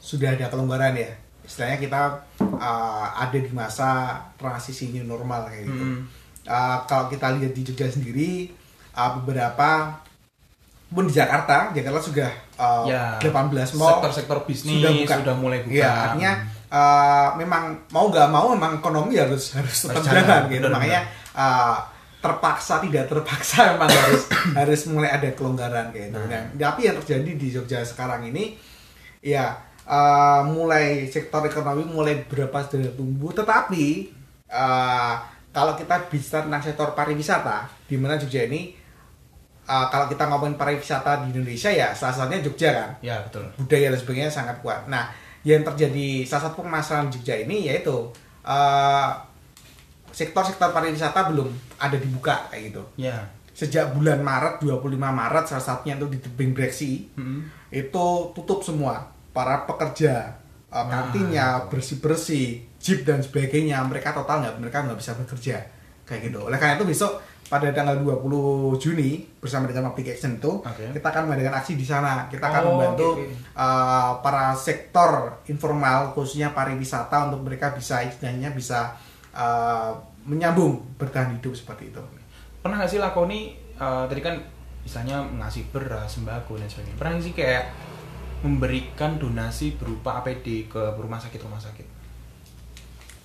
sudah 0.00 0.32
ada 0.32 0.48
kelonggaran 0.48 0.96
ya. 0.96 1.10
Istilahnya 1.44 1.82
kita 1.82 2.02
uh, 2.40 3.06
ada 3.10 3.36
di 3.36 3.50
masa 3.50 4.22
transisi 4.38 4.94
new 4.94 5.04
normal 5.04 5.50
kayak 5.50 5.66
gitu. 5.66 5.84
Mm. 5.84 6.00
Uh, 6.46 6.78
kalau 6.88 7.10
kita 7.12 7.36
lihat 7.36 7.52
di 7.52 7.62
Jogja 7.66 7.90
sendiri 7.90 8.48
uh, 8.96 9.18
beberapa 9.20 10.00
pun 10.90 11.06
di 11.06 11.14
Jakarta 11.14 11.70
Jakarta 11.70 12.00
sudah 12.02 12.30
uh, 12.58 12.84
Ya, 12.84 13.16
18 13.22 13.78
mall 13.78 14.02
sektor-sektor 14.02 14.38
bisnis 14.44 14.82
sudah 14.82 14.92
buka. 14.92 15.14
sudah 15.22 15.34
mulai 15.38 15.58
buka. 15.62 15.78
Iya, 15.78 15.90
artinya 15.90 16.32
uh, 16.68 17.28
memang 17.38 17.62
mau 17.94 18.10
nggak 18.10 18.28
mau 18.28 18.46
memang 18.52 18.82
ekonomi 18.82 19.14
harus 19.16 19.54
harus 19.54 19.86
tetap 19.86 20.02
jalan, 20.02 20.22
jalan 20.26 20.42
gitu. 20.50 20.66
benar, 20.66 20.74
Makanya 20.76 21.00
uh, 21.38 21.76
terpaksa 22.20 22.74
tidak 22.84 23.08
terpaksa 23.08 23.56
memang 23.74 23.88
harus 23.88 24.22
harus 24.52 24.80
mulai 24.90 25.10
ada 25.14 25.28
kelonggaran 25.32 25.94
kayak 25.94 26.12
gitu. 26.12 26.18
Nah. 26.20 26.28
Nah, 26.28 26.42
tapi 26.58 26.80
yang 26.90 26.96
terjadi 27.00 27.30
di 27.38 27.48
Jogja 27.48 27.80
sekarang 27.86 28.26
ini 28.28 28.58
ya 29.22 29.56
uh, 29.86 30.42
mulai 30.48 31.06
sektor 31.06 31.44
ekonomi 31.46 31.86
mulai 31.86 32.24
berapa 32.26 32.66
sudah 32.66 32.92
tumbuh 32.98 33.30
tetapi 33.32 34.10
uh, 34.50 35.14
kalau 35.50 35.74
kita 35.74 36.06
bicara 36.06 36.46
tentang 36.46 36.62
sektor 36.62 36.88
pariwisata 36.94 37.70
di 37.86 37.96
mana 37.98 38.18
Jogja 38.18 38.46
ini 38.46 38.79
uh, 39.70 39.86
kalau 39.86 40.10
kita 40.10 40.26
ngomongin 40.26 40.58
pariwisata 40.58 41.22
di 41.22 41.30
Indonesia 41.30 41.70
ya 41.70 41.94
salah 41.94 42.10
satunya 42.12 42.42
Jogja 42.42 42.74
kan 42.74 42.90
Ya 42.98 43.22
betul. 43.22 43.46
budaya 43.54 43.94
dan 43.94 43.98
sebagainya 43.98 44.26
sangat 44.28 44.58
kuat. 44.58 44.90
Nah, 44.90 45.06
yang 45.40 45.62
terjadi 45.62 46.26
salah 46.26 46.50
satu 46.50 46.60
permasalahan 46.60 47.06
Jogja 47.08 47.38
ini 47.38 47.70
yaitu 47.70 48.10
eh, 48.42 49.10
sektor-sektor 50.10 50.74
pariwisata 50.74 51.30
belum 51.30 51.48
ada 51.78 51.94
dibuka 51.94 52.50
kayak 52.50 52.74
gitu. 52.74 52.82
Ya. 52.98 53.16
Sejak 53.54 53.92
bulan 53.92 54.20
Maret 54.20 54.58
25 54.58 54.90
Maret 54.98 55.44
salah 55.46 55.62
satunya 55.62 55.94
itu 55.94 56.06
di 56.08 56.18
tebing 56.18 56.50
Breksi 56.50 56.92
Mm-mm. 57.14 57.40
itu 57.70 58.06
tutup 58.34 58.64
semua 58.64 59.06
para 59.30 59.62
pekerja 59.62 60.34
Wah. 60.70 60.86
kantinnya 60.88 61.68
bersih-bersih 61.68 62.66
jeep 62.80 63.04
dan 63.04 63.20
sebagainya 63.20 63.78
mereka 63.84 64.10
total 64.10 64.40
nggak 64.40 64.54
mereka 64.58 64.78
nggak 64.82 64.98
bisa 64.98 65.12
bekerja 65.14 65.56
kayak 66.02 66.30
gitu 66.30 66.40
oleh 66.40 66.56
karena 66.56 66.74
itu 66.74 66.86
besok 66.88 67.20
pada 67.50 67.66
tanggal 67.74 67.98
20 67.98 68.78
Juni 68.78 69.26
bersama 69.42 69.66
dengan 69.66 69.90
Public 69.90 70.14
Action 70.14 70.38
itu 70.38 70.62
Oke. 70.62 70.94
kita 70.94 71.06
akan 71.10 71.22
mengadakan 71.26 71.58
aksi 71.58 71.74
di 71.74 71.82
sana 71.82 72.30
kita 72.30 72.46
akan 72.46 72.62
Oh, 72.62 72.68
membantu 72.78 73.18
oke. 73.18 73.26
uh, 73.58 74.22
para 74.22 74.54
sektor 74.54 75.42
informal 75.50 76.14
khususnya 76.14 76.54
pariwisata 76.54 77.26
untuk 77.26 77.42
mereka 77.42 77.74
bisa 77.74 78.06
istilahnya 78.06 78.54
bisa 78.54 78.94
uh, 79.34 79.90
menyambung 80.22 80.78
bertahan 80.94 81.34
hidup 81.34 81.50
seperti 81.50 81.90
itu 81.90 81.98
Pernah 82.60 82.76
nggak 82.84 82.92
sih 82.92 83.00
lakoni 83.00 83.56
eh, 83.80 84.04
tadi 84.04 84.20
kan 84.20 84.36
misalnya 84.84 85.24
ngasih 85.24 85.72
beras, 85.72 86.12
sembako 86.12 86.60
dan 86.60 86.68
sebagainya. 86.68 86.96
Pernah 87.00 87.16
sih 87.16 87.32
kayak 87.32 87.72
memberikan 88.44 89.16
donasi 89.16 89.80
berupa 89.80 90.20
APD 90.20 90.68
ke 90.68 90.80
rumah 91.00 91.16
sakit 91.16 91.40
rumah 91.40 91.56
sakit 91.56 91.88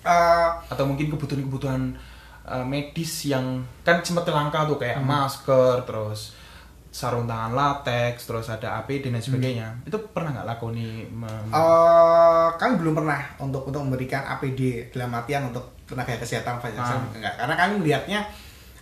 Uh, 0.06 0.54
atau 0.70 0.86
mungkin 0.86 1.10
kebutuhan-kebutuhan 1.10 1.98
eh, 2.46 2.62
medis 2.62 3.26
yang 3.26 3.44
kan 3.82 4.00
sempat 4.00 4.24
langka 4.28 4.64
tuh 4.64 4.76
kayak 4.76 4.96
Hmm. 4.96 5.06
masker 5.06 5.82
terus 5.82 6.32
sarung 6.88 7.26
tangan 7.26 7.52
latex 7.52 8.24
terus 8.24 8.48
ada 8.48 8.78
APD 8.78 9.10
dan 9.10 9.20
sebagainya 9.20 9.68
Hmm. 9.68 9.84
itu 9.84 9.98
pernah 10.08 10.32
nggak 10.32 10.46
lakoni 10.48 11.04
Uh, 11.52 12.48
kami 12.54 12.78
belum 12.78 12.94
pernah 12.94 13.20
untuk 13.38 13.62
untuk 13.64 13.82
memberikan 13.82 14.24
APD 14.26 14.60
dalam 14.90 15.12
artian 15.12 15.46
untuk 15.46 15.76
tenaga 15.84 16.16
kesehatan 16.16 16.56
fasilitas 16.56 16.96
Ah. 16.96 17.04
enggak 17.12 17.34
karena 17.36 17.54
kami 17.54 17.72
melihatnya 17.78 18.20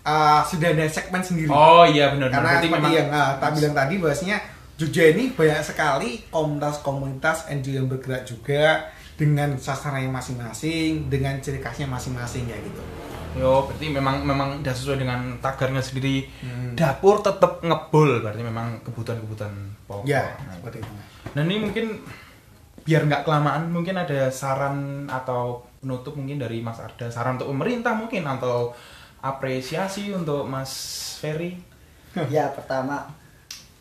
uh, 0.03 0.41
sudah 0.41 0.69
ada 0.71 0.87
segmen 0.87 1.21
sendiri 1.21 1.49
oh 1.49 1.83
iya 1.85 2.11
benar 2.11 2.31
karena 2.31 2.47
berarti 2.51 2.67
seperti 2.67 2.81
memang 2.81 2.93
yang 2.95 3.09
uh, 3.11 3.33
tak 3.37 3.51
bilang 3.53 3.75
tadi 3.75 3.95
bahwasanya 3.99 4.39
Jogja 4.75 5.05
ini 5.09 5.31
banyak 5.31 5.63
sekali 5.63 6.11
komunitas-komunitas 6.29 7.47
NGO 7.49 7.75
yang 7.77 7.87
bergerak 7.87 8.27
juga 8.27 8.91
dengan 9.15 9.55
sasarannya 9.55 10.11
masing-masing 10.11 11.07
dengan 11.07 11.39
ciri 11.39 11.59
khasnya 11.59 11.87
masing-masing 11.87 12.43
ya 12.45 12.59
gitu 12.59 12.83
Yo, 13.35 13.67
berarti 13.67 13.87
memang 13.91 14.23
memang 14.23 14.63
udah 14.63 14.75
sesuai 14.75 15.03
dengan 15.03 15.37
tagarnya 15.43 15.83
sendiri. 15.83 16.31
Hmm. 16.39 16.79
Dapur 16.79 17.19
tetap 17.19 17.59
ngebul, 17.67 18.23
berarti 18.23 18.43
memang 18.47 18.79
kebutuhan-kebutuhan 18.87 19.55
pokok. 19.91 20.07
ya 20.07 20.39
Nah, 20.47 20.55
seperti 20.59 20.83
itu 20.83 20.93
Nah 21.35 21.43
ini 21.43 21.57
mungkin 21.59 21.87
biar 22.87 23.03
nggak 23.11 23.25
kelamaan, 23.27 23.75
mungkin 23.75 23.99
ada 23.99 24.31
saran 24.31 25.09
atau 25.11 25.67
penutup 25.83 26.15
mungkin 26.15 26.39
dari 26.39 26.63
Mas 26.63 26.79
Arda, 26.79 27.11
saran 27.11 27.41
untuk 27.41 27.51
pemerintah 27.51 27.99
mungkin 27.99 28.23
atau 28.23 28.71
apresiasi 29.19 30.15
untuk 30.15 30.47
Mas 30.47 30.71
Ferry. 31.19 31.59
ya 32.35 32.47
pertama 32.55 33.11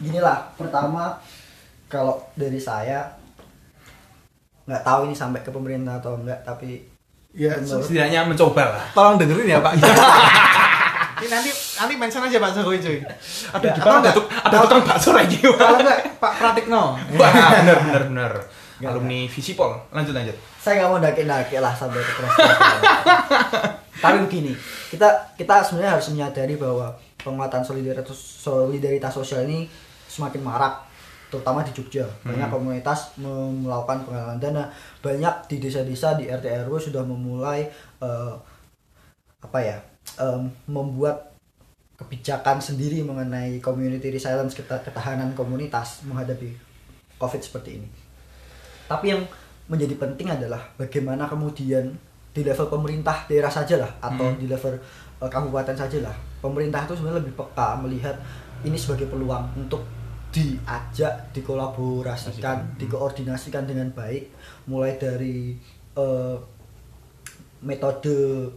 ginilah 0.02 0.50
pertama 0.58 1.22
kalau 1.86 2.18
dari 2.34 2.58
saya 2.58 3.14
nggak 4.66 4.84
tahu 4.84 5.12
ini 5.12 5.16
sampai 5.16 5.44
ke 5.44 5.52
pemerintah 5.52 6.00
atau 6.00 6.18
enggak 6.18 6.42
tapi 6.42 6.93
ya 7.34 7.52
Menurut- 7.58 7.82
Setidaknya 7.84 8.20
mencoba 8.24 8.64
lah. 8.70 8.84
tolong 8.92 9.18
dengerin 9.18 9.48
ya 9.48 9.60
Pak 9.60 9.74
ini 11.16 11.28
nanti 11.28 11.50
nanti 11.50 11.94
mention 11.96 12.22
aja 12.22 12.38
Pak 12.38 12.50
Jokowi 12.54 12.78
cuy 12.78 12.98
Ada 13.00 13.64
Ya, 13.64 13.72
di 13.72 13.80
atau 13.80 13.88
mana 13.88 14.00
ada, 14.00 14.12
enggak? 14.12 14.26
ada 14.44 14.56
tukang 14.62 14.84
bakso 14.84 15.10
lagi. 15.12 15.38
kalau 15.40 15.78
enggak 15.78 15.98
Pak 16.16 16.34
Pratikno 16.36 16.84
Wah, 17.18 17.32
bener 17.56 17.78
bener 17.82 18.04
bener. 18.08 18.32
Nggak, 18.76 18.90
Alumni 18.92 19.20
Visipol. 19.26 19.72
Lanjut 19.90 20.12
lanjut. 20.12 20.36
saya 20.58 20.74
nggak 20.78 20.90
mau 20.90 21.00
daki-daki 21.00 21.56
lah 21.58 21.72
sampai 21.72 22.00
ke 22.00 22.12
keras 22.14 22.34
tapi 24.04 24.18
begini 24.22 24.52
kita 24.90 25.08
kita 25.34 25.60
sebenarnya 25.62 25.96
harus 25.96 26.08
menyadari 26.10 26.56
bahwa 26.56 26.92
penguatan 27.18 27.60
solidaritas 27.60 28.16
solidaritas 28.16 29.12
sosial 29.12 29.44
ini 29.44 29.68
semakin 30.06 30.40
marak 30.40 30.84
terutama 31.34 31.66
di 31.66 31.74
Jogja. 31.74 32.06
Banyak 32.22 32.54
komunitas 32.54 33.18
melakukan 33.18 34.06
penggalangan 34.06 34.38
dana. 34.38 34.64
Banyak 35.02 35.50
di 35.50 35.58
desa-desa 35.58 36.14
di 36.14 36.30
RT 36.30 36.70
RW 36.70 36.78
sudah 36.78 37.02
memulai 37.02 37.66
eh, 37.98 38.34
apa 39.42 39.60
ya 39.60 39.82
em, 40.22 40.46
membuat 40.70 41.34
kebijakan 41.98 42.62
sendiri 42.62 43.02
mengenai 43.02 43.58
community 43.58 44.14
resilience 44.14 44.54
ketahanan 44.58 45.34
komunitas 45.34 46.06
menghadapi 46.06 46.54
covid 47.18 47.42
seperti 47.42 47.82
ini. 47.82 47.90
Tapi 48.86 49.06
yang 49.10 49.22
menjadi 49.66 49.96
penting 49.96 50.28
adalah 50.30 50.60
bagaimana 50.76 51.26
kemudian 51.26 51.90
di 52.34 52.42
level 52.42 52.68
pemerintah 52.68 53.26
daerah 53.30 53.50
saja 53.50 53.78
lah 53.80 53.92
atau 54.02 54.30
Hmm. 54.30 54.38
di 54.42 54.46
level 54.50 54.74
eh, 55.22 55.30
kabupaten 55.30 55.78
saja 55.78 55.98
lah 56.04 56.16
pemerintah 56.42 56.84
itu 56.84 56.98
sebenarnya 56.98 57.24
lebih 57.24 57.36
peka 57.38 57.80
melihat 57.80 58.16
ini 58.66 58.76
sebagai 58.76 59.08
peluang 59.08 59.54
untuk 59.56 59.86
diajak, 60.34 61.30
dikolaborasikan, 61.32 62.76
dikoordinasikan 62.76 63.64
dengan 63.64 63.88
baik, 63.90 64.34
mulai 64.66 64.98
dari 64.98 65.54
eh, 65.94 66.38
metode 67.62 68.50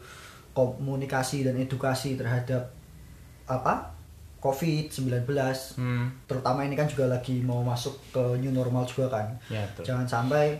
komunikasi 0.50 1.44
dan 1.44 1.54
edukasi 1.54 2.16
terhadap 2.16 2.72
apa 3.46 3.92
COVID-19 4.40 5.26
Hmm. 5.76 6.06
terutama 6.24 6.62
ini 6.62 6.72
kan 6.72 6.86
juga 6.86 7.06
lagi 7.06 7.40
mau 7.40 7.60
masuk 7.60 7.92
ke 8.08 8.40
new 8.40 8.50
normal 8.50 8.86
juga 8.86 9.12
kan. 9.12 9.26
Ya, 9.46 9.62
jangan 9.78 10.06
sampai 10.06 10.56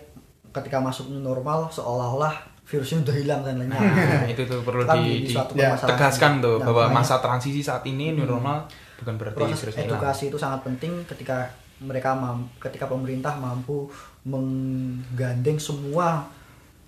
ketika 0.51 0.79
masuk 0.79 1.09
new 1.09 1.21
normal 1.21 1.69
seolah-olah 1.69 2.35
virusnya 2.67 2.99
udah 3.01 3.15
hilang 3.15 3.41
dan 3.41 3.57
lenyap 3.57 3.79
Nah, 3.79 4.27
itu 4.33 4.43
tuh 4.43 4.59
perlu 4.61 4.83
Kan 4.83 4.99
di, 4.99 5.05
jadi 5.07 5.19
di- 5.23 5.31
suatu 5.31 5.53
ya, 5.55 5.71
tegaskan 5.73 6.43
tuh 6.43 6.59
Nah, 6.59 6.67
bahwa 6.67 6.85
masa 6.93 7.21
transisi 7.21 7.63
saat 7.63 7.87
ini 7.87 8.11
new 8.11 8.27
normal 8.27 8.67
bukan 8.99 9.15
berarti 9.17 9.37
proses 9.37 9.61
virusnya 9.61 9.85
hilang. 9.85 9.99
edukasi 10.01 10.25
itu 10.33 10.39
sangat 10.39 10.61
penting 10.65 10.93
ketika 11.05 11.49
mereka 11.77 12.17
ketika 12.57 12.89
pemerintah 12.89 13.37
mampu 13.37 13.85
menggandeng 14.25 15.61
semua 15.61 16.25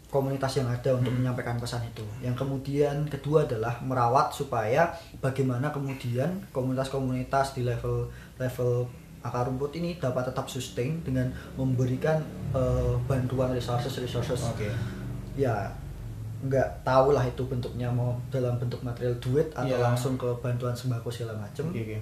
komunitas 0.08 0.56
yang 0.56 0.68
ada 0.72 0.96
untuk 0.96 1.12
Hmm. 1.12 1.20
menyampaikan 1.20 1.60
pesan 1.60 1.84
itu. 1.84 2.00
Yang 2.24 2.40
kemudian 2.40 3.04
kedua 3.12 3.44
adalah 3.44 3.76
merawat 3.84 4.32
supaya 4.32 4.88
bagaimana 5.20 5.68
kemudian 5.68 6.48
komunitas-komunitas 6.48 7.52
di 7.52 7.68
level 7.68 8.08
level 8.40 8.88
akar 9.20 9.44
rumput 9.44 9.76
ini 9.76 10.00
dapat 10.00 10.32
tetap 10.32 10.48
sustain 10.48 11.04
dengan 11.04 11.28
memberikan 11.60 12.24
eh, 12.56 12.94
bantuan 13.04 13.52
resources 13.52 13.92
resources 14.00 14.40
Oke. 14.48 14.72
ya 15.36 15.68
nggak 16.40 16.82
tahu 16.82 17.10
lah 17.10 17.22
itu 17.22 17.42
bentuknya 17.42 17.88
mau 17.88 18.12
dalam 18.28 18.54
bentuk 18.56 18.78
material 18.80 19.14
duit 19.16 19.50
atau 19.50 19.66
Iya. 19.68 19.82
langsung 19.82 20.14
ke 20.14 20.28
bantuan 20.38 20.70
sembako 20.70 21.08
segala 21.08 21.34
macam 21.36 21.66
Oke, 21.66 21.80
oke. 21.80 21.98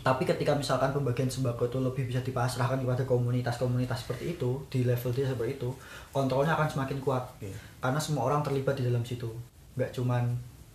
tapi 0.00 0.22
ketika 0.24 0.52
misalkan 0.52 0.88
pembagian 0.88 1.26
sembako 1.26 1.66
itu 1.66 1.78
lebih 1.78 2.04
bisa 2.06 2.20
dipasrahkan 2.20 2.78
kepada 2.78 3.04
komunitas-komunitas 3.04 4.02
seperti 4.02 4.34
itu 4.34 4.56
di 4.66 4.82
level 4.82 5.10
dia 5.10 5.26
seperti 5.26 5.54
itu 5.54 5.68
kontrolnya 6.08 6.54
akan 6.54 6.64
semakin 6.66 6.98
kuat 6.98 7.28
Oke. 7.34 7.52
karena 7.78 7.98
semua 7.98 8.24
orang 8.24 8.40
terlibat 8.40 8.72
di 8.74 8.84
dalam 8.84 9.02
situ 9.02 9.28
nggak 9.74 9.92
cuman 9.92 10.24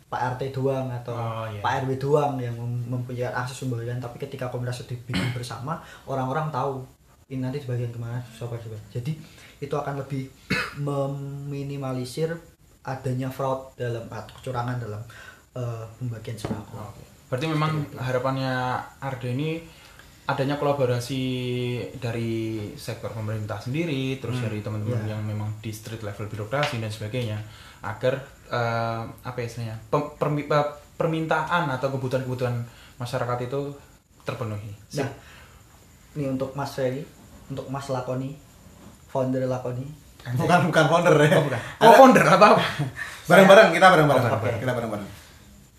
Pak 0.06 0.38
RT 0.38 0.54
doang 0.54 0.86
atau 0.88 1.10
Oh, 1.12 1.46
iya. 1.48 1.58
Pak 1.58 1.74
RW 1.82 1.98
doang 1.98 2.38
yang 2.38 2.54
mem- 2.54 2.86
mempunyai 2.88 3.26
akses 3.28 3.66
pembagian 3.66 3.98
tapi 3.98 4.22
ketika 4.22 4.46
komunitas 4.48 4.86
itu 4.86 4.94
dibikin 4.96 5.34
bersama 5.34 5.78
orang-orang 6.06 6.54
tahu 6.54 6.86
ini 7.26 7.42
nanti 7.42 7.58
dibagian 7.58 7.90
ke 7.90 7.98
mana 7.98 8.22
siapa 8.30 8.54
juga 8.60 8.78
jadi 8.88 9.10
itu 9.58 9.74
akan 9.74 9.98
lebih 9.98 10.30
meminimalisir 10.78 12.36
adanya 12.84 13.28
fraud 13.28 13.74
dalam 13.74 14.04
atau 14.08 14.34
kecurangan 14.38 14.76
dalam 14.78 15.02
eh, 15.56 15.86
pembagian 15.98 16.36
sembako 16.36 16.76
Oke. 16.92 17.04
Berarti 17.32 17.48
memang 17.48 17.72
harapannya 17.98 18.54
Arda 19.00 19.26
ini 19.26 19.58
adanya 20.24 20.56
kolaborasi 20.56 21.22
dari 21.98 22.56
sektor 22.76 23.12
pemerintah 23.12 23.60
sendiri, 23.60 24.16
terus 24.18 24.40
dari 24.40 24.64
teman-teman 24.64 25.04
Ya. 25.04 25.16
yang 25.16 25.22
memang 25.24 25.52
di 25.60 25.68
street 25.70 26.00
level 26.00 26.28
birokrasi 26.28 26.80
dan 26.80 26.88
sebagainya, 26.88 27.40
agar 27.82 28.24
eh, 28.48 29.02
apa 29.04 29.38
ya 29.38 29.46
istilahnya 29.46 29.76
pem- 29.90 30.14
permi- 30.16 30.46
eh, 30.46 30.68
permintaan 30.94 31.68
atau 31.70 31.90
kebutuhan-kebutuhan 31.90 32.56
masyarakat 32.96 33.38
itu 33.44 33.74
terpenuhi. 34.22 34.72
Sip. 34.88 35.04
Nah, 35.04 35.12
ini 36.14 36.30
untuk 36.30 36.54
Mas 36.54 36.72
Ferry, 36.72 37.02
untuk 37.50 37.68
Mas 37.68 37.90
Lakoni, 37.90 38.38
founder 39.10 39.44
Lakoni. 39.44 40.03
Bukan 40.26 40.60
bukan 40.66 40.84
founder 40.88 41.16
ya. 41.20 41.36
Oh, 41.36 41.44
bukan. 41.44 41.60
Oh, 41.80 41.92
founder 41.94 42.24
atau 42.26 42.48
apa? 42.54 42.64
Bareng-bareng 43.26 43.68
kita 43.72 43.88
bareng-bareng. 43.88 44.22
Oh, 44.22 44.30
bareng-bareng. 44.30 44.60
Kita 44.60 44.72
bareng-bareng. 44.74 45.10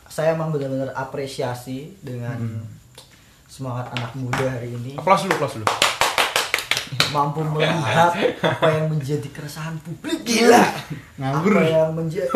Saya 0.06 0.28
emang 0.32 0.48
benar-benar 0.48 0.92
apresiasi 0.92 1.96
dengan 1.98 2.36
semangat 3.46 3.90
anak 3.90 4.12
muda 4.14 4.46
hari 4.48 4.70
ini 4.72 4.94
Aplaus 4.94 5.22
dulu, 5.22 5.32
aplaus 5.32 5.54
dulu. 5.54 5.66
mampu 7.10 7.40
melihat 7.44 8.10
apa 8.38 8.68
yang 8.68 8.86
menjadi 8.88 9.26
keresahan 9.28 9.74
publik 9.80 10.22
gila 10.22 10.62
Nganggur. 11.16 11.54
apa 11.56 11.66
yang 11.66 11.90
menjadi 11.92 12.30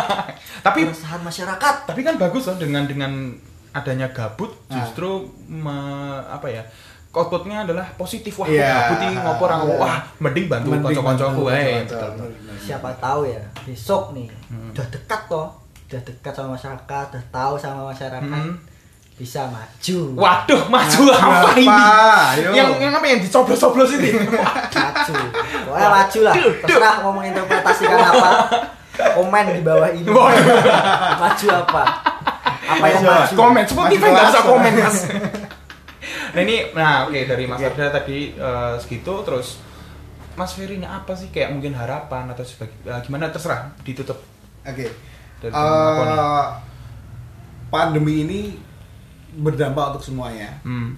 Tapi 0.66 0.80
keresahan 0.86 1.20
masyarakat 1.20 1.74
tapi 1.84 2.00
kan 2.00 2.16
bagus 2.16 2.44
loh 2.46 2.56
dengan 2.56 2.84
dengan 2.84 3.36
adanya 3.70 4.08
gabut 4.08 4.52
Nah. 4.66 4.80
justru 4.80 5.08
me- 5.46 6.22
apa 6.22 6.46
ya 6.46 6.62
outputnya 7.10 7.64
adalah 7.64 7.86
positif 7.94 8.32
wah 8.36 8.46
Iya. 8.46 8.70
gabut 8.86 8.98
ini 9.02 9.16
ngopo 9.16 9.42
orang 9.44 9.60
Iya. 9.64 9.76
wah 9.76 9.96
mending 10.18 10.46
bantu 10.46 10.68
bantu, 10.70 11.40
wae 11.42 11.82
Betul, 11.82 11.98
betul. 11.98 12.28
betul. 12.30 12.56
siapa 12.60 12.88
tahu 12.96 13.20
ya 13.24 13.42
besok 13.62 14.02
nih 14.12 14.28
Hmm. 14.46 14.70
udah 14.70 14.86
dekat 14.88 15.20
toh 15.26 15.48
udah 15.86 16.00
dekat 16.00 16.32
sama 16.32 16.48
masyarakat 16.54 17.04
udah 17.10 17.24
tahu 17.28 17.54
sama 17.56 17.80
masyarakat 17.90 18.22
Hmm. 18.22 18.54
bisa 19.16 19.42
maju 19.44 19.98
waduh 20.16 20.62
maju 20.64 21.00
Maju 21.02 21.12
apa, 21.12 21.36
apa? 21.44 21.50
ini 21.54 21.66
Ayo. 21.68 22.48
yang 22.54 22.68
yang 22.78 22.92
apa 22.94 23.04
yang 23.04 23.20
dicoblos-coblos 23.20 23.90
ini 23.92 24.10
maju 24.16 25.14
pokoknya 25.66 25.88
maju 25.90 26.18
lah 26.22 26.34
terserah 26.62 26.94
mau 27.02 27.12
menginterpretasikan 27.12 27.98
apa 27.98 28.30
komen 29.12 29.44
di 29.50 29.62
bawah 29.62 29.90
ini 29.90 30.06
maju 30.06 31.46
apa 31.50 31.82
apa 32.70 32.86
yang 32.86 33.02
Maju. 33.02 33.12
maju 33.18 33.34
komen 33.34 33.62
Spotify 33.66 34.08
nggak 34.08 34.26
kelas. 34.30 34.44
komen 34.46 34.72
mas 34.78 34.96
nah 36.30 36.40
ini 36.40 36.56
nah 36.70 37.04
oke 37.04 37.20
dari 37.20 37.44
Mas 37.44 37.60
Arda 37.60 37.90
tadi 37.92 38.18
eh, 38.32 38.74
segitu 38.76 39.14
terus 39.20 39.58
Mas 40.32 40.52
Ferry 40.52 40.74
ini 40.74 40.84
apa 40.84 41.12
sih 41.12 41.28
kayak 41.28 41.50
mungkin 41.50 41.72
harapan 41.72 42.28
atau 42.28 42.42
sebagainya 42.42 43.02
gimana 43.02 43.28
terserah 43.28 43.74
ditutup 43.80 44.16
Oke. 44.60 44.86
Dari 45.38 45.48
Eh, 45.48 45.56
Lakoni. 45.56 46.16
pandemi 47.68 48.14
ini 48.20 48.40
berdampak 49.32 49.96
untuk 49.96 50.04
semuanya. 50.04 50.60
hmm. 50.60 50.90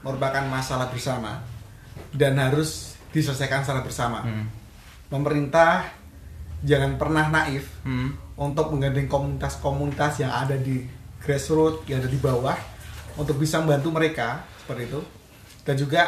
Merupakan 0.00 0.40
masalah 0.46 0.88
bersama 0.88 1.44
dan 2.10 2.32
harus 2.34 2.96
diselesaikan 3.10 3.60
secara 3.60 3.84
bersama. 3.84 4.24
Hmm. 4.24 4.48
Pemerintah 5.06 5.84
jangan 6.60 6.96
pernah 6.96 7.28
naif 7.28 7.68
Hmm. 7.82 8.16
untuk 8.34 8.72
menggandeng 8.72 9.04
komunitas-komunitas 9.04 10.16
yang 10.18 10.32
ada 10.32 10.56
di 10.56 10.88
grassroots, 11.20 11.84
yang 11.84 12.00
ada 12.00 12.08
di 12.08 12.16
bawah 12.16 12.56
untuk 13.14 13.36
bisa 13.36 13.60
membantu 13.60 13.92
mereka 13.92 14.40
seperti 14.70 14.86
itu. 14.86 15.00
Dan 15.66 15.74
juga 15.74 16.02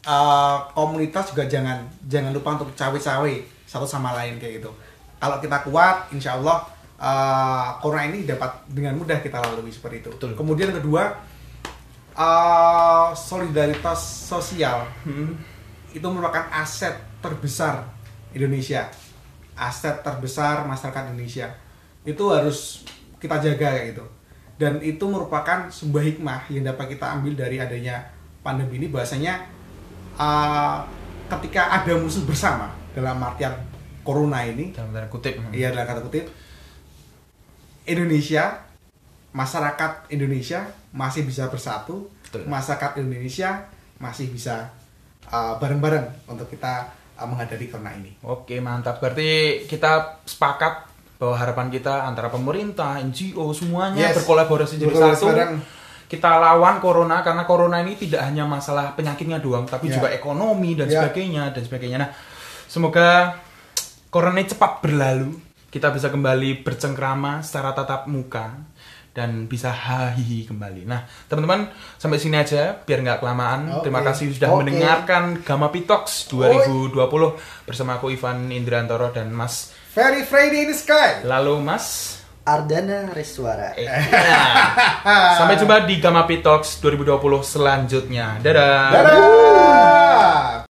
eh, 0.00 0.56
komunitas 0.72 1.36
juga 1.36 1.44
jangan 1.44 1.84
jangan 2.08 2.32
lupa 2.32 2.56
untuk 2.56 2.72
cawe-cawe 2.72 3.34
satu 3.68 3.84
sama 3.84 4.16
lain 4.16 4.40
kayak 4.40 4.64
gitu. 4.64 4.72
Kalau 5.20 5.36
kita 5.44 5.60
kuat, 5.68 6.08
insya 6.16 6.40
Allah 6.40 6.64
eh, 6.96 7.68
corona 7.84 8.08
ini 8.08 8.24
dapat 8.24 8.64
dengan 8.72 8.96
mudah 8.96 9.20
kita 9.20 9.36
lalui 9.44 9.68
seperti 9.68 10.00
itu. 10.00 10.08
Betul. 10.16 10.32
Kemudian 10.32 10.72
kedua 10.72 11.12
eh, 12.16 13.08
solidaritas 13.12 14.00
sosial 14.26 14.88
Hmm. 15.04 15.36
itu 15.92 16.04
merupakan 16.08 16.48
aset 16.48 16.96
terbesar 17.20 17.84
Indonesia 18.32 18.88
aset 19.58 20.04
terbesar 20.06 20.62
masyarakat 20.62 21.10
Indonesia 21.10 21.50
itu 22.06 22.24
harus 22.30 22.86
kita 23.18 23.42
jaga 23.42 23.74
kayak 23.74 23.84
gitu 23.92 24.04
dan 24.58 24.82
itu 24.82 25.06
merupakan 25.06 25.70
sebuah 25.70 26.02
hikmah 26.02 26.50
yang 26.50 26.66
dapat 26.66 26.98
kita 26.98 27.06
ambil 27.14 27.38
dari 27.38 27.62
adanya 27.62 28.10
pandemi 28.42 28.82
ini 28.82 28.90
bahwasanya 28.90 29.46
uh, 30.18 30.82
ketika 31.38 31.70
ada 31.78 31.94
musuh 31.94 32.26
bersama 32.26 32.74
dalam 32.90 33.22
artian 33.22 33.54
corona 34.02 34.42
ini 34.42 34.74
dalam 34.74 34.90
tanda 34.90 35.06
kutip 35.06 35.38
iya 35.54 35.70
dalam 35.70 35.86
kata 35.86 36.02
kutip 36.02 36.26
Indonesia 37.86 38.66
masyarakat 39.30 40.10
Indonesia 40.10 40.66
masih 40.90 41.22
bisa 41.22 41.46
bersatu 41.46 42.10
Betul. 42.26 42.50
masyarakat 42.50 42.98
Indonesia 42.98 43.70
masih 44.02 44.26
bisa 44.34 44.74
uh, 45.30 45.54
bareng-bareng 45.62 46.26
untuk 46.26 46.50
kita 46.50 46.90
uh, 47.14 47.26
menghadapi 47.30 47.70
corona 47.70 47.94
ini 47.94 48.14
Oke 48.26 48.58
mantap. 48.58 48.98
Berarti 48.98 49.62
kita 49.70 50.22
sepakat 50.26 50.88
bahwa 51.18 51.34
harapan 51.34 51.66
kita 51.68 52.06
antara 52.06 52.30
pemerintah, 52.30 53.02
NGO 53.02 53.50
semuanya 53.50 54.14
Yes. 54.14 54.22
berkolaborasi 54.22 54.78
jadi 54.78 54.94
satu. 54.94 55.26
bareng. 55.28 55.58
Kita 56.08 56.40
lawan 56.40 56.80
corona 56.80 57.20
karena 57.20 57.44
corona 57.44 57.82
ini 57.82 57.92
tidak 57.92 58.24
hanya 58.24 58.48
masalah 58.48 58.96
penyakitnya 58.96 59.42
doang, 59.42 59.68
tapi 59.68 59.92
Ya. 59.92 60.00
juga 60.00 60.08
ekonomi 60.08 60.72
dan 60.72 60.88
Ya. 60.88 61.04
sebagainya 61.04 61.52
dan 61.52 61.62
sebagainya. 61.66 61.98
Nah, 62.00 62.10
semoga 62.64 63.36
corona 64.08 64.38
ini 64.38 64.48
cepat 64.48 64.80
berlalu. 64.80 65.36
Kita 65.68 65.92
bisa 65.92 66.08
kembali 66.08 66.64
bercengkrama 66.64 67.44
secara 67.44 67.76
tatap 67.76 68.08
muka 68.08 68.56
dan 69.12 69.44
bisa 69.44 69.68
hahihi 69.68 70.48
kembali. 70.48 70.88
Nah, 70.88 71.02
teman-teman 71.28 71.68
sampai 71.98 72.16
sini 72.16 72.38
aja 72.38 72.72
biar 72.78 73.04
nggak 73.04 73.20
kelamaan. 73.20 73.60
Oke. 73.76 73.84
Terima 73.84 74.00
kasih 74.00 74.32
sudah 74.32 74.48
Oke. 74.48 74.64
mendengarkan 74.64 75.44
Gamma 75.44 75.68
Pitox 75.68 76.30
2020 76.30 77.36
bersama 77.66 77.98
aku 77.98 78.08
Ivan 78.08 78.48
Indrantoro 78.48 79.12
dan 79.12 79.28
Mas. 79.28 79.76
Very 79.98 80.22
Friday 80.22 80.62
in 80.62 80.70
the 80.70 80.78
sky 80.78 81.26
Lalu 81.26 81.58
Mas 81.58 82.22
Ardana 82.46 83.10
Reswara 83.10 83.74
Eh, 83.74 83.82
nah. 83.82 85.34
Sampai 85.42 85.58
jumpa 85.58 85.82
di 85.90 85.98
Gamma 85.98 86.22
Pitox 86.22 86.78
2020 86.78 87.42
selanjutnya. 87.42 88.38
Dadah. 88.38 88.94
Dadah 88.94 90.67